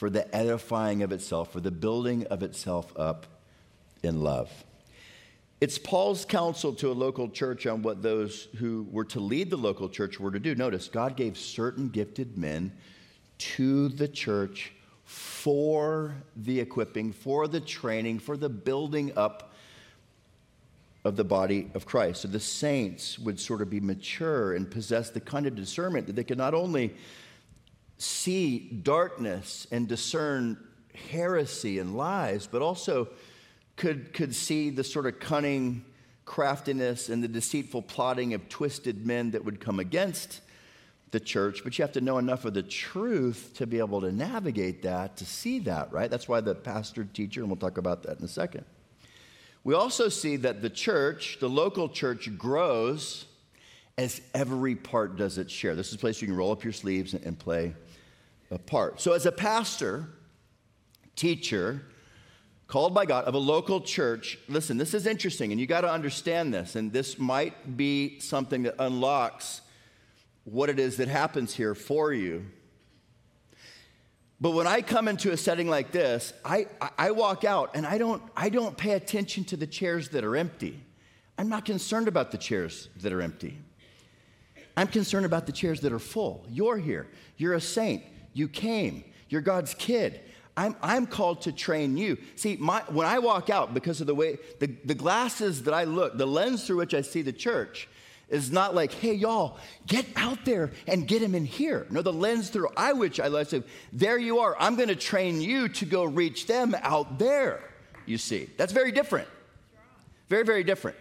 [0.00, 3.26] for the edifying of itself, for the building of itself up
[4.02, 4.50] in love.
[5.60, 9.58] It's Paul's counsel to a local church on what those who were to lead the
[9.58, 10.54] local church were to do.
[10.54, 12.72] Notice, God gave certain gifted men
[13.36, 14.72] to the church
[15.04, 19.52] for the equipping, for the training, for the building up
[21.04, 22.22] of the body of Christ.
[22.22, 26.16] So the saints would sort of be mature and possess the kind of discernment that
[26.16, 26.94] they could not only
[28.00, 30.56] see darkness and discern
[31.10, 33.08] heresy and lies, but also
[33.76, 35.84] could, could see the sort of cunning
[36.24, 40.40] craftiness and the deceitful plotting of twisted men that would come against
[41.10, 44.12] the church, but you have to know enough of the truth to be able to
[44.12, 46.08] navigate that, to see that, right?
[46.08, 48.64] That's why the pastor, teacher, and we'll talk about that in a second.
[49.64, 53.26] We also see that the church, the local church, grows
[53.98, 55.74] as every part does its share.
[55.74, 57.74] This is a place you can roll up your sleeves and, play
[58.50, 59.00] a part.
[59.00, 60.08] So, as a pastor,
[61.16, 61.82] teacher,
[62.66, 65.90] called by God of a local church, listen, this is interesting, and you got to
[65.90, 69.60] understand this, and this might be something that unlocks
[70.44, 72.46] what it is that happens here for you.
[74.40, 77.98] But when I come into a setting like this, I, I walk out and I
[77.98, 80.80] don't, I don't pay attention to the chairs that are empty.
[81.36, 83.58] I'm not concerned about the chairs that are empty.
[84.78, 86.46] I'm concerned about the chairs that are full.
[86.48, 87.06] You're here.
[87.36, 88.02] You're a saint.
[88.32, 89.04] You came.
[89.28, 90.20] You're God's kid.
[90.56, 92.18] I'm, I'm called to train you.
[92.36, 95.84] See, my, when I walk out, because of the way, the, the glasses that I
[95.84, 97.88] look, the lens through which I see the church,
[98.28, 101.86] is not like, hey, y'all, get out there and get him in here.
[101.90, 104.56] No, the lens through I which I love to, there you are.
[104.58, 107.60] I'm going to train you to go reach them out there,
[108.06, 108.48] you see.
[108.56, 109.28] That's very different.
[110.28, 110.96] Very, very different.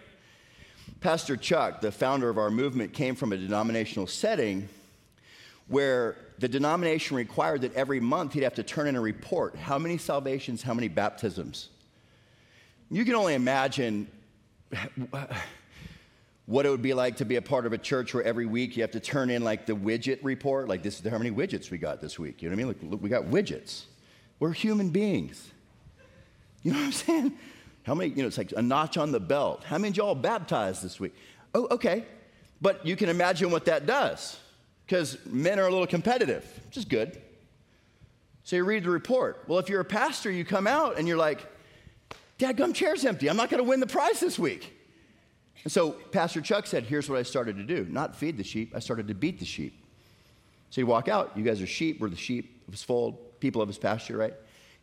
[1.02, 4.68] Pastor Chuck, the founder of our movement, came from a denominational setting
[5.68, 9.78] where the denomination required that every month he'd have to turn in a report how
[9.78, 11.70] many salvations, how many baptisms.
[12.90, 14.08] You can only imagine
[16.46, 18.78] what it would be like to be a part of a church where every week
[18.78, 21.70] you have to turn in like the widget report, like this is how many widgets
[21.70, 22.42] we got this week.
[22.42, 22.76] You know what I mean?
[22.82, 23.84] Like, look, we got widgets.
[24.40, 25.52] We're human beings.
[26.64, 27.38] You know what I'm saying?
[27.84, 29.64] How many, you know, it's like a notch on the belt.
[29.66, 31.14] How many y'all baptized this week?
[31.54, 32.06] Oh, okay.
[32.62, 34.38] But you can imagine what that does
[34.90, 37.22] because men are a little competitive, which is good.
[38.44, 39.44] So you read the report.
[39.46, 41.46] Well, if you're a pastor, you come out and you're like,
[42.40, 43.30] Dad, gum chair's empty.
[43.30, 44.74] I'm not going to win the prize this week.
[45.64, 48.74] And so Pastor Chuck said, Here's what I started to do not feed the sheep,
[48.76, 49.86] I started to beat the sheep.
[50.72, 53.62] So he'd walk out, you guys are sheep, we're the sheep of his fold, people
[53.62, 54.34] of his pasture, right?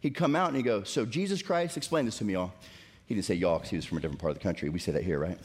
[0.01, 2.53] He'd come out and he'd go, So Jesus Christ, explain this to me, y'all.
[3.07, 4.69] He didn't say y'all because he was from a different part of the country.
[4.69, 5.39] We say that here, right?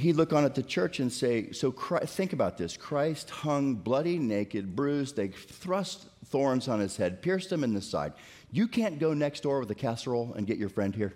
[0.00, 2.76] He'd look on at the church and say, So Christ, think about this.
[2.76, 5.16] Christ hung bloody, naked, bruised.
[5.16, 8.12] They thrust thorns on his head, pierced him in the side.
[8.52, 11.14] You can't go next door with a casserole and get your friend here.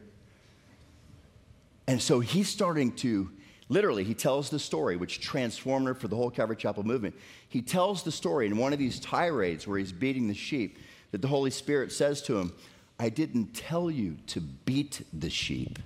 [1.87, 3.31] And so he's starting to,
[3.69, 7.15] literally, he tells the story, which transformed her for the whole Calvary Chapel movement.
[7.49, 10.79] He tells the story in one of these tirades where he's beating the sheep
[11.11, 12.53] that the Holy Spirit says to him,
[12.99, 15.79] I didn't tell you to beat the sheep,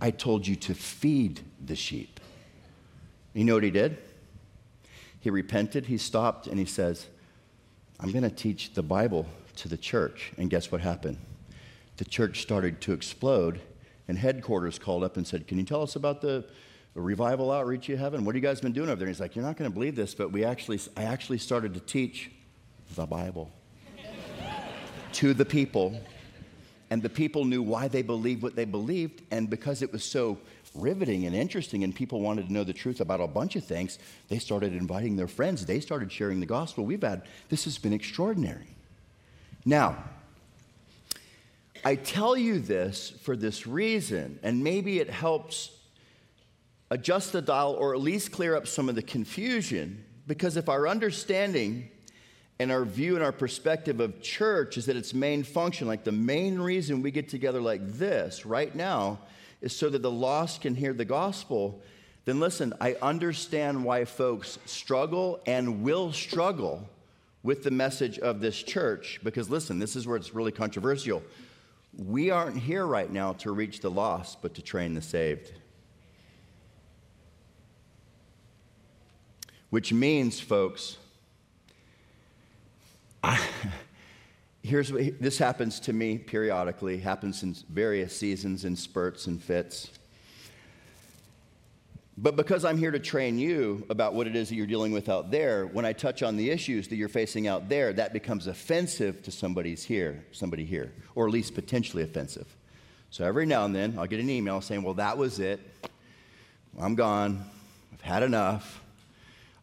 [0.00, 2.20] I told you to feed the sheep.
[3.36, 3.98] You know what he did?
[5.20, 7.06] He repented, he stopped, and he says,
[8.00, 9.26] I'm going to teach the Bible
[9.56, 10.32] to the church.
[10.38, 11.18] And guess what happened?
[11.98, 13.60] The church started to explode
[14.08, 16.46] and headquarters called up and said, Can you tell us about the
[16.94, 18.14] revival outreach you have?
[18.14, 19.06] And what have you guys been doing over there?
[19.06, 21.74] And he's like, You're not going to believe this, but we actually, I actually started
[21.74, 22.30] to teach
[22.94, 23.50] the Bible.
[25.12, 26.00] to the people.
[26.88, 29.24] And the people knew why they believed what they believed.
[29.30, 30.38] And because it was so
[30.80, 33.98] riveting and interesting, and people wanted to know the truth about a bunch of things,
[34.28, 35.66] they started inviting their friends.
[35.66, 36.84] They started sharing the gospel.
[36.84, 38.68] We've had, this has been extraordinary.
[39.64, 39.96] Now,
[41.84, 45.70] I tell you this for this reason, and maybe it helps
[46.90, 50.88] adjust the dial or at least clear up some of the confusion, because if our
[50.88, 51.90] understanding
[52.58, 56.12] and our view and our perspective of church is that its main function, like the
[56.12, 59.18] main reason we get together like this right now,
[59.60, 61.80] is so that the lost can hear the gospel,
[62.24, 66.88] then listen, I understand why folks struggle and will struggle
[67.42, 69.20] with the message of this church.
[69.22, 71.22] Because listen, this is where it's really controversial.
[71.96, 75.52] We aren't here right now to reach the lost, but to train the saved.
[79.70, 80.98] Which means, folks,
[83.22, 83.40] I,
[84.66, 89.90] here's what this happens to me periodically, happens in various seasons and spurts and fits.
[92.18, 95.08] But because I'm here to train you about what it is that you're dealing with
[95.08, 98.46] out there, when I touch on the issues that you're facing out there, that becomes
[98.46, 102.46] offensive to somebody's here, somebody here, or at least potentially offensive.
[103.10, 105.60] So every now and then I'll get an email saying, Well, that was it.
[106.78, 107.44] I'm gone.
[107.92, 108.82] I've had enough.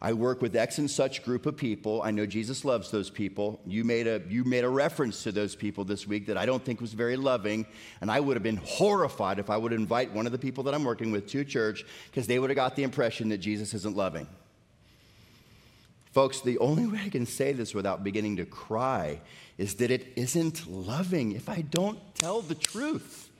[0.04, 2.02] I work with X and such group of people.
[2.02, 3.58] I know Jesus loves those people.
[3.66, 6.62] You made a, you made a reference to those people this week that I don't
[6.62, 7.64] think was very loving.
[8.02, 10.74] And I would have been horrified if I would invite one of the people that
[10.74, 13.96] I'm working with to church because they would have got the impression that Jesus isn't
[13.96, 14.26] loving.
[16.12, 19.22] Folks, the only way I can say this without beginning to cry
[19.56, 23.30] is that it isn't loving if I don't tell the truth.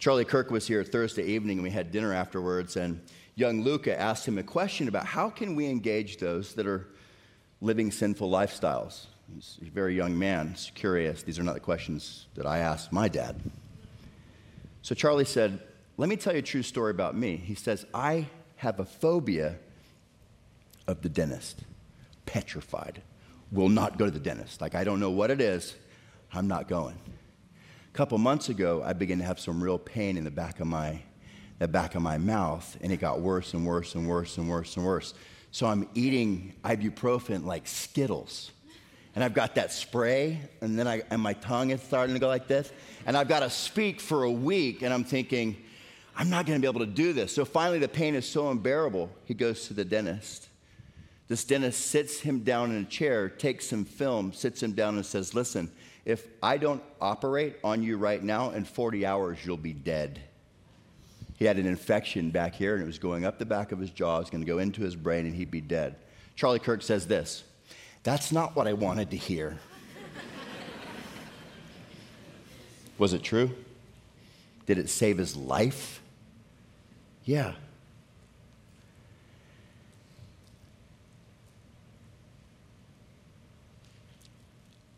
[0.00, 3.00] Charlie Kirk was here Thursday evening and we had dinner afterwards and
[3.34, 6.88] young Luca asked him a question about how can we engage those that are
[7.62, 9.06] living sinful lifestyles.
[9.32, 11.22] He's a very young man, he's curious.
[11.22, 13.40] These are not the questions that I asked my dad.
[14.82, 15.60] So Charlie said,
[15.96, 17.36] Let me tell you a true story about me.
[17.36, 18.26] He says, I
[18.56, 19.56] have a phobia
[20.86, 21.60] of the dentist,
[22.26, 23.00] petrified.
[23.52, 24.60] Will not go to the dentist.
[24.60, 25.74] Like, I don't know what it is,
[26.32, 26.98] I'm not going.
[27.88, 30.66] A couple months ago, I began to have some real pain in the back of
[30.66, 31.02] my
[31.62, 34.76] the back of my mouth, and it got worse and worse and worse and worse
[34.76, 35.14] and worse.
[35.52, 38.50] So I'm eating ibuprofen like Skittles.
[39.14, 42.26] And I've got that spray, and then I, and my tongue is starting to go
[42.26, 42.72] like this.
[43.06, 45.56] And I've got to speak for a week, and I'm thinking,
[46.16, 47.32] I'm not going to be able to do this.
[47.34, 50.48] So finally, the pain is so unbearable, he goes to the dentist.
[51.28, 55.06] This dentist sits him down in a chair, takes some film, sits him down, and
[55.06, 55.70] says, Listen,
[56.04, 60.20] if I don't operate on you right now, in 40 hours, you'll be dead.
[61.36, 63.90] He had an infection back here and it was going up the back of his
[63.90, 64.16] jaw.
[64.16, 65.96] It was going to go into his brain and he'd be dead.
[66.36, 67.44] Charlie Kirk says this
[68.02, 69.58] That's not what I wanted to hear.
[72.98, 73.50] Was it true?
[74.66, 76.00] Did it save his life?
[77.24, 77.52] Yeah.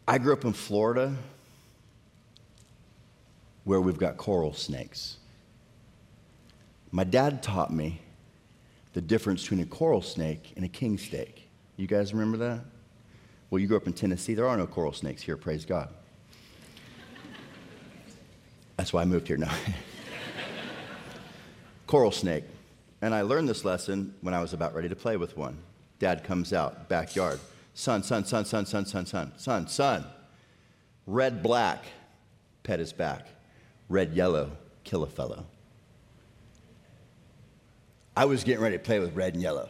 [0.07, 1.15] I grew up in Florida
[3.65, 5.17] where we've got coral snakes.
[6.95, 8.01] My dad taught me
[8.93, 11.49] the difference between a coral snake and a king snake.
[11.77, 12.61] You guys remember that?
[13.51, 14.35] Well, you grew up in Tennessee.
[14.35, 15.89] There are no coral snakes here, praise God.
[18.77, 19.53] That's why I moved here now.
[21.89, 22.45] coral snake.
[23.03, 25.59] And I learned this lesson when I was about ready to play with one.
[25.99, 27.41] Dad comes out, backyard.
[27.75, 30.05] Son, son, son, son, son, son, son, son, son.
[31.09, 31.87] Red, black,
[32.63, 33.27] pet his back.
[33.89, 34.53] Red, yellow,
[34.85, 35.47] kill a fellow.
[38.17, 39.69] I was getting ready to play with red and yellow.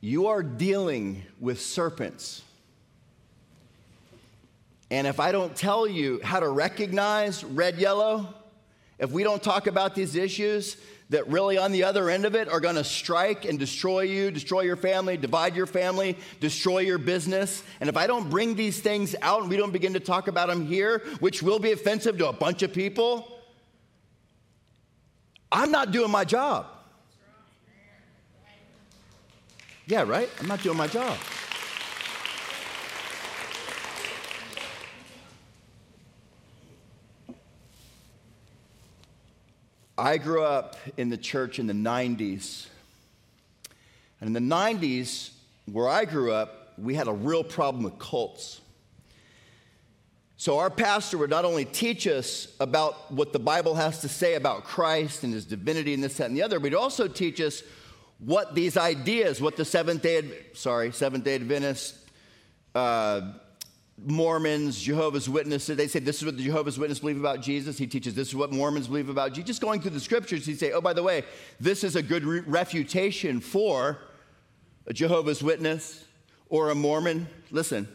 [0.00, 2.42] You are dealing with serpents.
[4.90, 8.32] And if I don't tell you how to recognize red, yellow,
[9.00, 10.76] if we don't talk about these issues
[11.10, 14.30] that really on the other end of it are going to strike and destroy you,
[14.30, 18.80] destroy your family, divide your family, destroy your business, and if I don't bring these
[18.80, 22.18] things out and we don't begin to talk about them here, which will be offensive
[22.18, 23.35] to a bunch of people,
[25.50, 26.66] I'm not doing my job.
[29.86, 30.28] Yeah, right?
[30.40, 31.16] I'm not doing my job.
[39.98, 42.66] I grew up in the church in the 90s.
[44.20, 45.30] And in the 90s,
[45.70, 48.60] where I grew up, we had a real problem with cults.
[50.38, 54.34] So, our pastor would not only teach us about what the Bible has to say
[54.34, 57.40] about Christ and his divinity and this, that, and the other, but he'd also teach
[57.40, 57.62] us
[58.18, 60.22] what these ideas, what the Seventh day,
[60.52, 61.96] sorry, Seventh day Adventist
[62.74, 63.32] uh,
[63.98, 67.78] Mormons, Jehovah's Witnesses, they say this is what the Jehovah's Witnesses believe about Jesus.
[67.78, 69.46] He teaches this is what Mormons believe about Jesus.
[69.46, 71.24] Just going through the scriptures, he'd say, oh, by the way,
[71.58, 73.98] this is a good re- refutation for
[74.86, 76.04] a Jehovah's Witness
[76.50, 77.26] or a Mormon.
[77.50, 77.88] Listen,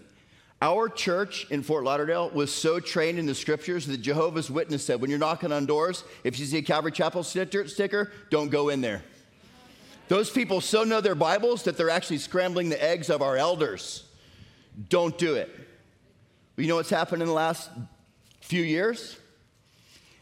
[0.61, 5.01] our church in Fort Lauderdale was so trained in the scriptures that Jehovah's Witness said,
[5.01, 8.81] when you're knocking on doors, if you see a Calvary Chapel sticker, don't go in
[8.81, 9.03] there.
[10.07, 14.03] Those people so know their Bibles that they're actually scrambling the eggs of our elders.
[14.89, 15.49] Don't do it.
[16.57, 17.69] You know what's happened in the last
[18.41, 19.17] few years?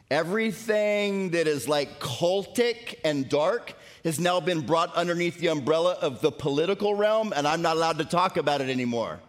[0.09, 3.73] Everything that is like cultic and dark
[4.03, 7.97] has now been brought underneath the umbrella of the political realm, and I'm not allowed
[7.97, 9.19] to talk about it anymore.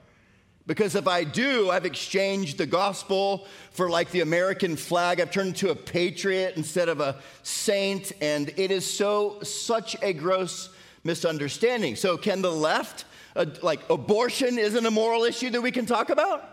[0.71, 5.19] Because if I do, I've exchanged the gospel for like the American flag.
[5.21, 10.13] I've turned into a patriot instead of a saint, and it is so such a
[10.13, 10.69] gross
[11.03, 11.97] misunderstanding.
[11.97, 13.05] So, can the left,
[13.35, 16.45] uh, like abortion, isn't a moral issue that we can talk about?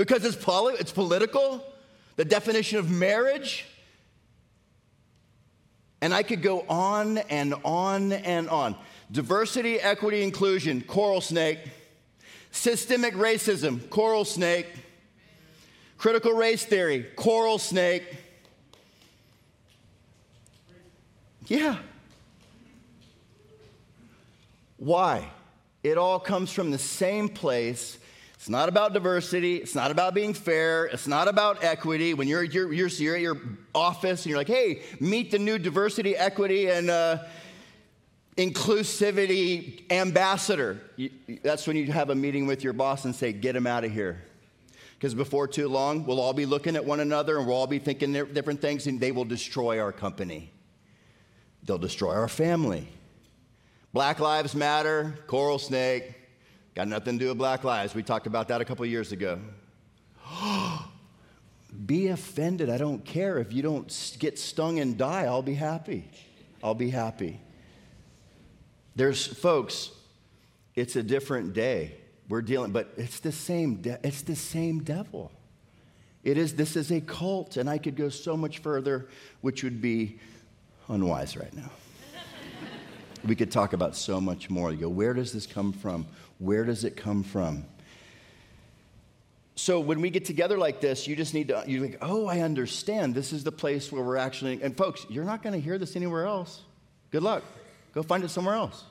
[0.00, 1.62] because it's, poli- it's political,
[2.16, 3.66] the definition of marriage.
[6.00, 8.76] And I could go on and on and on.
[9.12, 11.58] Diversity, equity, inclusion, coral snake.
[12.50, 14.66] Systemic racism, coral snake.
[15.98, 18.04] Critical race theory, coral snake.
[21.46, 21.76] Yeah.
[24.78, 25.28] Why?
[25.82, 27.98] It all comes from the same place
[28.40, 29.56] it's not about diversity.
[29.56, 30.86] It's not about being fair.
[30.86, 32.14] It's not about equity.
[32.14, 33.36] When you're, you're, you're, you're at your
[33.74, 37.18] office and you're like, hey, meet the new diversity, equity, and uh,
[38.36, 40.80] inclusivity ambassador,
[41.42, 43.92] that's when you have a meeting with your boss and say, get him out of
[43.92, 44.22] here.
[44.94, 47.78] Because before too long, we'll all be looking at one another and we'll all be
[47.78, 50.52] thinking different things, and they will destroy our company.
[51.64, 52.88] They'll destroy our family.
[53.92, 56.14] Black Lives Matter, Coral Snake,
[56.74, 57.94] Got nothing to do with Black Lives.
[57.94, 59.40] We talked about that a couple years ago.
[61.86, 62.70] be offended.
[62.70, 63.38] I don't care.
[63.38, 66.08] If you don't get stung and die, I'll be happy.
[66.62, 67.40] I'll be happy.
[68.96, 69.90] There's folks,
[70.74, 71.96] it's a different day.
[72.28, 75.32] We're dealing, but it's the same, de- it's the same devil.
[76.22, 79.08] It is, this is a cult, and I could go so much further,
[79.40, 80.18] which would be
[80.88, 81.70] unwise right now.
[83.24, 84.70] we could talk about so much more.
[84.70, 86.06] You go, where does this come from?
[86.38, 87.64] Where does it come from?
[89.56, 92.40] So when we get together like this, you just need to, you're like, oh, I
[92.40, 93.14] understand.
[93.14, 95.96] This is the place where we're actually, and folks, you're not going to hear this
[95.96, 96.62] anywhere else.
[97.10, 97.44] Good luck.
[97.92, 98.84] Go find it somewhere else.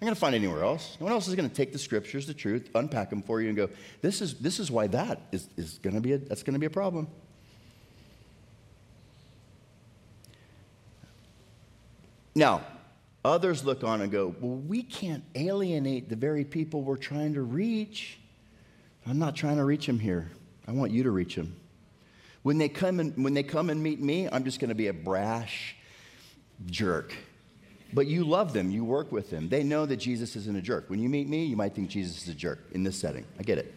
[0.00, 0.96] I'm going to find anywhere else.
[1.00, 3.48] No one else is going to take the scriptures, the truth, unpack them for you,
[3.48, 3.70] and go,
[4.02, 6.60] this is, this is why that is, is going to be a, that's going to
[6.60, 7.08] be a problem.
[12.34, 12.62] Now,
[13.24, 17.42] Others look on and go, Well, we can't alienate the very people we're trying to
[17.42, 18.18] reach.
[19.06, 20.30] I'm not trying to reach them here.
[20.68, 21.56] I want you to reach them.
[22.42, 24.88] When they come and, when they come and meet me, I'm just going to be
[24.88, 25.74] a brash
[26.66, 27.14] jerk.
[27.94, 29.48] But you love them, you work with them.
[29.48, 30.90] They know that Jesus isn't a jerk.
[30.90, 33.24] When you meet me, you might think Jesus is a jerk in this setting.
[33.38, 33.72] I get it.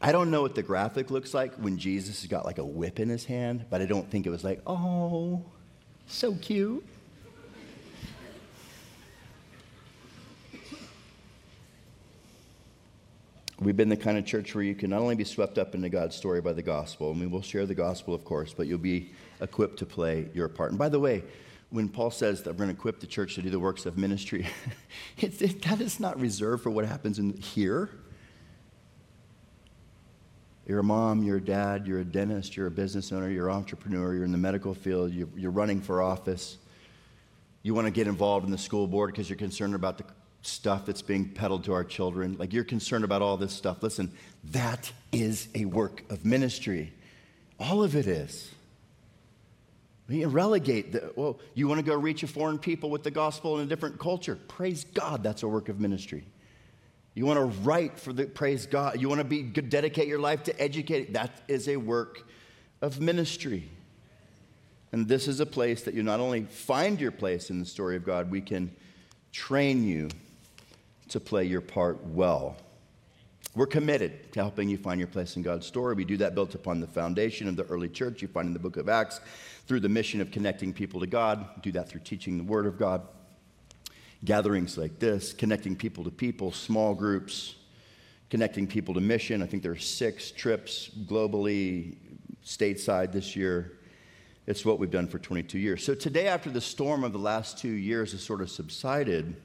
[0.00, 2.98] I don't know what the graphic looks like when Jesus has got like a whip
[2.98, 5.44] in his hand, but I don't think it was like, oh,
[6.08, 6.84] so cute.
[13.62, 15.88] We've been the kind of church where you can not only be swept up into
[15.88, 18.78] God's story by the gospel, and we will share the gospel, of course, but you'll
[18.78, 20.70] be equipped to play your part.
[20.70, 21.22] And by the way,
[21.70, 23.96] when Paul says that we're going to equip the church to do the works of
[23.96, 24.48] ministry,
[25.18, 27.90] it, that is not reserved for what happens in here.
[30.66, 33.54] You're a mom, you're a dad, you're a dentist, you're a business owner, you're an
[33.54, 36.58] entrepreneur, you're in the medical field, you're, you're running for office.
[37.62, 40.04] You want to get involved in the school board because you're concerned about the
[40.42, 42.36] stuff that's being peddled to our children.
[42.38, 43.82] Like you're concerned about all this stuff.
[43.82, 44.12] Listen,
[44.50, 46.92] that is a work of ministry.
[47.58, 48.50] All of it is.
[50.08, 53.58] We relegate the, well, you want to go reach a foreign people with the gospel
[53.58, 54.36] in a different culture.
[54.48, 56.24] Praise God, that's a work of ministry.
[57.14, 59.00] You want to write for the praise God.
[59.00, 61.12] You want to be dedicate your life to educate.
[61.12, 62.26] That is a work
[62.80, 63.68] of ministry.
[64.90, 67.96] And this is a place that you not only find your place in the story
[67.96, 68.74] of God, we can
[69.30, 70.08] train you
[71.12, 72.56] to play your part well.
[73.54, 75.94] We're committed to helping you find your place in God's story.
[75.94, 78.58] We do that built upon the foundation of the early church you find in the
[78.58, 79.20] book of Acts
[79.66, 81.46] through the mission of connecting people to God.
[81.56, 83.02] We do that through teaching the word of God
[84.24, 87.56] gatherings like this, connecting people to people, small groups,
[88.30, 89.42] connecting people to mission.
[89.42, 91.96] I think there are six trips globally,
[92.44, 93.78] stateside this year.
[94.46, 95.84] It's what we've done for 22 years.
[95.84, 99.36] So today, after the storm of the last two years has sort of subsided,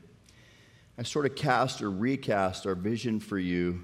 [0.98, 3.84] I sort of cast or recast our vision for you.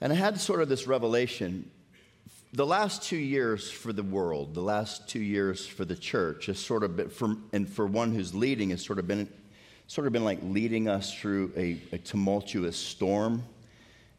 [0.00, 1.70] And I had sort of this revelation.
[2.54, 6.58] The last two years for the world, the last two years for the church, has
[6.58, 9.28] sort of been, for, and for one who's leading, has sort of been,
[9.86, 13.42] sort of been like leading us through a, a tumultuous storm.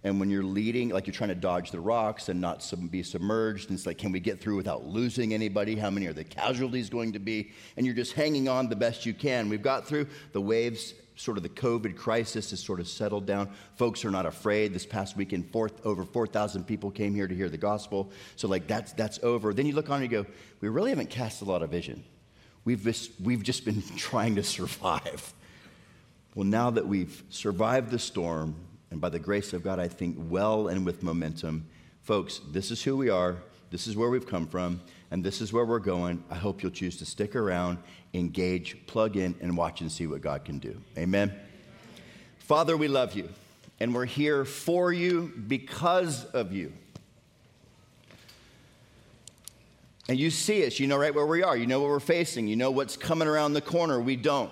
[0.03, 3.01] And when you're leading, like you're trying to dodge the rocks and not sub- be
[3.01, 5.75] submerged, and it's like, can we get through without losing anybody?
[5.75, 7.51] How many are the casualties going to be?
[7.75, 9.49] And you're just hanging on the best you can.
[9.49, 13.49] We've got through the waves, sort of the COVID crisis has sort of settled down.
[13.75, 14.73] Folks are not afraid.
[14.73, 15.53] This past weekend,
[15.83, 18.09] over 4,000 people came here to hear the gospel.
[18.37, 19.53] So, like, that's, that's over.
[19.53, 20.29] Then you look on and you go,
[20.61, 22.05] we really haven't cast a lot of vision.
[22.63, 25.33] We've just, we've just been trying to survive.
[26.35, 28.55] Well, now that we've survived the storm,
[28.89, 31.67] and by the grace of God, I think well and with momentum.
[32.01, 33.35] Folks, this is who we are,
[33.71, 34.79] this is where we've come from,
[35.11, 36.23] and this is where we're going.
[36.29, 37.79] I hope you'll choose to stick around,
[38.13, 40.79] engage, plug in, and watch and see what God can do.
[40.97, 41.33] Amen.
[42.39, 43.29] Father, we love you,
[43.79, 46.73] and we're here for you because of you.
[50.07, 52.47] And you see us, you know right where we are, you know what we're facing,
[52.47, 53.99] you know what's coming around the corner.
[53.99, 54.51] We don't.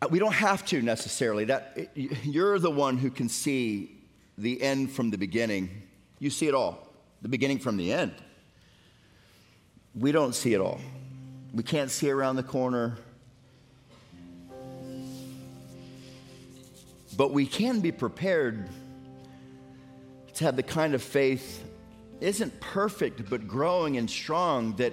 [0.00, 1.44] Uh, we don't have to necessarily.
[1.44, 3.98] That you're the one who can see
[4.38, 5.82] the end from the beginning.
[6.18, 6.89] You see it all,
[7.22, 8.14] the beginning from the end.
[9.94, 10.80] We don't see it all.
[11.52, 12.96] We can't see around the corner.
[17.16, 18.68] But we can be prepared
[20.34, 21.64] to have the kind of faith
[22.20, 24.92] isn't perfect but growing and strong that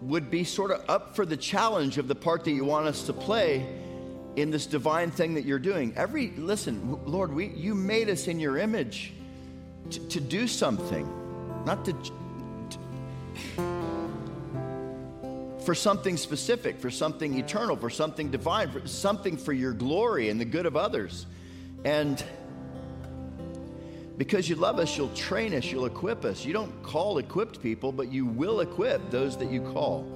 [0.00, 3.04] would be sort of up for the challenge of the part that you want us
[3.04, 3.66] to play
[4.36, 5.92] in this divine thing that you're doing.
[5.96, 9.12] Every, listen, Lord, we, you made us in your image
[9.90, 11.08] to, to do something,
[11.64, 12.10] not to, to,
[15.64, 20.40] for something specific, for something eternal, for something divine, for something for your glory and
[20.40, 21.26] the good of others.
[21.84, 22.22] And
[24.16, 26.44] because you love us, you'll train us, you'll equip us.
[26.44, 30.06] You don't call equipped people, but you will equip those that you call.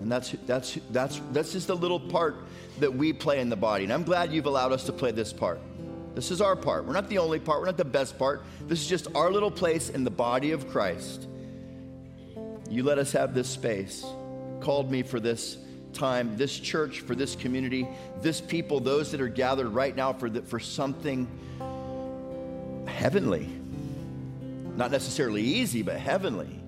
[0.00, 2.36] And that's, that's, that's, that's just a little part
[2.78, 3.84] that we play in the body.
[3.84, 5.60] And I'm glad you've allowed us to play this part.
[6.14, 6.84] This is our part.
[6.84, 8.42] We're not the only part, we're not the best part.
[8.66, 11.26] This is just our little place in the body of Christ.
[12.68, 14.04] You let us have this space.
[14.60, 15.58] Called me for this
[15.92, 17.88] time, this church, for this community,
[18.20, 21.26] this people, those that are gathered right now for, the, for something
[22.86, 23.48] heavenly.
[24.76, 26.60] Not necessarily easy, but heavenly.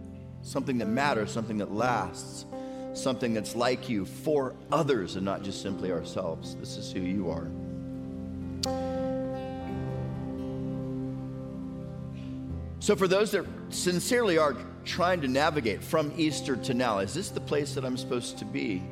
[0.42, 2.46] Something that matters, something that lasts
[2.94, 6.54] something that's like you for others and not just simply ourselves.
[6.56, 7.48] This is who you are.
[12.82, 17.28] So, for those that sincerely are trying to navigate from Easter to now, is this
[17.28, 18.82] the place that I'm supposed to be?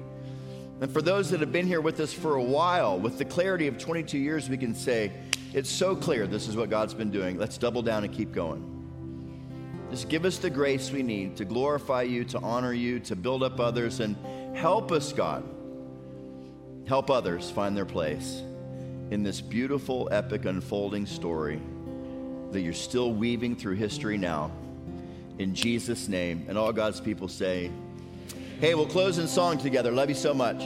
[0.80, 3.66] And for those that have been here with us for a while, with the clarity
[3.66, 5.10] of 22 years, we can say,
[5.52, 7.36] it's so clear this is what God's been doing.
[7.36, 8.64] Let's double down and keep going.
[9.90, 13.42] Just give us the grace we need to glorify you, to honor you, to build
[13.42, 14.14] up others, and
[14.56, 15.42] help us, God.
[16.86, 18.40] Help others find their place
[19.10, 21.60] in this beautiful, epic, unfolding story
[22.52, 24.50] that you're still weaving through history now.
[25.38, 26.44] In Jesus' name.
[26.48, 27.70] And all God's people say,
[28.60, 29.90] Hey, we'll close in song together.
[29.90, 30.58] Love you so much.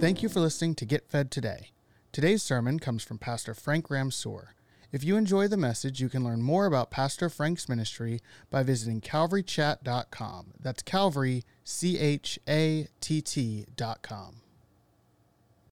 [0.00, 1.70] Thank you for listening to Get Fed Today.
[2.12, 4.54] Today's sermon comes from Pastor Frank Ramseur.
[4.90, 9.00] If you enjoy the message, you can learn more about Pastor Frank's ministry by visiting
[9.00, 10.54] calvarychatt.com.
[10.60, 14.37] That's Calvary, C H A T T.com.